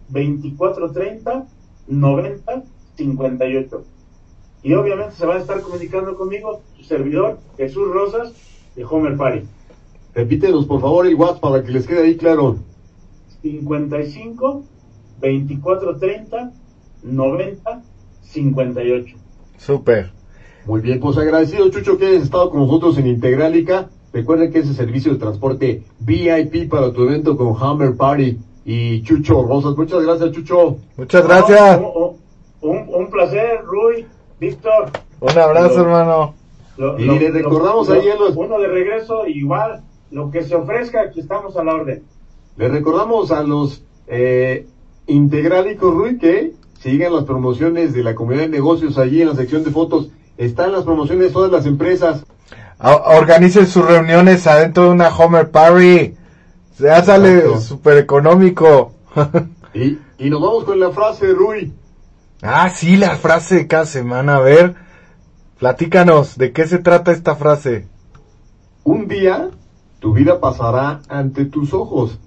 24 0.10 0.92
30 0.92 1.48
90 1.88 2.64
58. 2.96 3.84
Y 4.64 4.74
obviamente 4.74 5.16
se 5.16 5.26
va 5.26 5.36
a 5.36 5.40
estar 5.40 5.62
comunicando 5.62 6.16
conmigo 6.16 6.62
su 6.78 6.84
servidor, 6.84 7.40
Jesús 7.58 7.92
Rosas, 7.92 8.34
de 8.76 8.86
Homer 8.86 9.18
Party. 9.18 9.46
Repítenos 10.14 10.66
por 10.66 10.82
favor 10.82 11.08
el 11.08 11.16
WhatsApp 11.16 11.42
para 11.42 11.64
que 11.64 11.72
les 11.72 11.88
quede 11.88 12.04
ahí 12.04 12.18
claro. 12.18 12.58
55 13.42 14.64
24 15.20 15.98
30 15.98 16.52
90 17.04 17.84
58. 18.22 19.18
Súper. 19.58 20.12
Muy 20.66 20.82
bien, 20.82 21.00
pues 21.00 21.18
agradecido 21.18 21.70
Chucho 21.70 21.98
que 21.98 22.08
hayas 22.08 22.24
estado 22.24 22.50
con 22.52 22.60
nosotros 22.62 22.98
en 22.98 23.08
Integrálica. 23.08 23.90
Recuerden 24.14 24.52
que 24.52 24.60
ese 24.60 24.74
servicio 24.74 25.14
de 25.14 25.20
transporte 25.20 25.84
VIP 26.00 26.70
para 26.70 26.92
tu 26.92 27.04
evento 27.04 27.36
con 27.38 27.56
Hammer 27.60 27.96
Party 27.96 28.38
y 28.66 29.02
Chucho 29.04 29.44
Rosas. 29.44 29.76
Muchas 29.76 30.04
gracias 30.04 30.32
Chucho. 30.32 30.78
Muchas 30.98 31.26
gracias. 31.28 31.82
No, 31.82 31.90
un, 31.92 32.16
un- 32.62 32.90
un 32.94 33.10
placer, 33.10 33.62
Rui, 33.66 34.06
Víctor. 34.40 34.92
Un 35.20 35.38
abrazo, 35.38 35.78
Lo- 35.78 35.84
hermano. 35.84 36.34
y 37.00 37.06
le 37.06 37.32
recordamos 37.32 37.90
ahí 37.90 38.10
a 38.10 38.16
los... 38.16 38.36
Uno 38.36 38.60
de 38.60 38.68
regreso, 38.68 39.26
igual, 39.28 39.82
lo 40.12 40.30
que 40.32 40.44
se 40.44 40.56
ofrezca, 40.56 41.02
aquí 41.02 41.20
estamos 41.22 41.56
a 41.58 41.64
la 41.64 41.74
orden. 41.76 42.04
Le 42.58 42.68
recordamos 42.68 43.32
a 43.32 43.44
los 43.44 43.84
eh, 44.08 44.68
Integrálicos, 45.08 45.94
Rui, 45.94 46.18
que 46.18 46.54
sigan 46.80 47.14
las 47.14 47.24
promociones 47.26 47.94
de 47.94 48.04
la 48.04 48.14
comunidad 48.16 48.44
de 48.44 48.50
negocios 48.50 48.98
allí 48.98 49.22
en 49.22 49.30
la 49.30 49.36
sección 49.36 49.64
de 49.64 49.72
fotos. 49.72 50.10
Están 50.42 50.72
las 50.72 50.86
promociones 50.86 51.28
de 51.28 51.34
todas 51.34 51.52
las 51.52 51.68
empresas. 51.68 52.26
Organicen 52.80 53.68
sus 53.68 53.86
reuniones 53.86 54.48
adentro 54.48 54.86
de 54.86 54.90
una 54.90 55.16
Homer 55.16 55.52
Party. 55.52 56.16
Ya 56.80 57.04
sale 57.04 57.60
súper 57.60 58.00
económico. 58.00 58.92
y, 59.76 60.00
y 60.18 60.30
nos 60.32 60.42
vamos 60.42 60.64
con 60.64 60.80
la 60.80 60.90
frase, 60.90 61.32
Rui. 61.32 61.72
Ah, 62.42 62.72
sí, 62.72 62.98
la 62.98 63.18
frase 63.18 63.54
de 63.54 63.68
cada 63.68 63.86
semana. 63.86 64.38
A 64.38 64.40
ver, 64.40 64.74
platícanos, 65.60 66.40
¿de 66.40 66.52
qué 66.52 66.66
se 66.66 66.80
trata 66.80 67.12
esta 67.12 67.36
frase? 67.36 67.88
Un 68.84 69.08
día 69.08 69.52
tu 70.00 70.14
vida 70.14 70.40
pasará 70.40 71.02
ante 71.08 71.46
tus 71.46 71.72
ojos. 71.72 72.18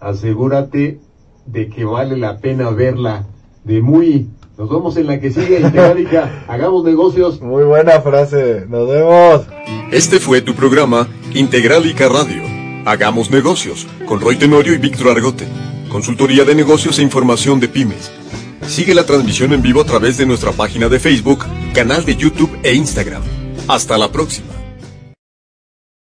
Asegúrate 0.00 1.02
de 1.44 1.68
que 1.68 1.84
vale 1.84 2.16
la 2.16 2.38
pena 2.38 2.70
verla. 2.70 3.26
De 3.62 3.82
muy. 3.82 4.30
Nos 4.58 4.68
vemos 4.68 4.96
en 4.96 5.06
la 5.06 5.20
que 5.20 5.30
sigue, 5.30 5.60
Integralica. 5.60 6.44
Hagamos 6.48 6.82
negocios. 6.82 7.40
Muy 7.40 7.62
buena 7.62 8.00
frase. 8.00 8.66
Nos 8.68 8.88
vemos. 8.88 9.46
Este 9.92 10.18
fue 10.18 10.40
tu 10.40 10.52
programa 10.52 11.06
Integralica 11.32 12.08
Radio. 12.08 12.42
Hagamos 12.84 13.30
negocios 13.30 13.86
con 14.06 14.20
Roy 14.20 14.34
Tenorio 14.34 14.74
y 14.74 14.78
Víctor 14.78 15.16
Argote. 15.16 15.46
Consultoría 15.88 16.42
de 16.42 16.56
negocios 16.56 16.98
e 16.98 17.02
información 17.02 17.60
de 17.60 17.68
pymes. 17.68 18.10
Sigue 18.66 18.94
la 18.94 19.06
transmisión 19.06 19.52
en 19.52 19.62
vivo 19.62 19.80
a 19.80 19.84
través 19.84 20.18
de 20.18 20.26
nuestra 20.26 20.50
página 20.50 20.88
de 20.88 20.98
Facebook, 20.98 21.44
canal 21.72 22.04
de 22.04 22.16
YouTube 22.16 22.58
e 22.64 22.74
Instagram. 22.74 23.22
Hasta 23.68 23.96
la 23.96 24.10
próxima. 24.10 24.57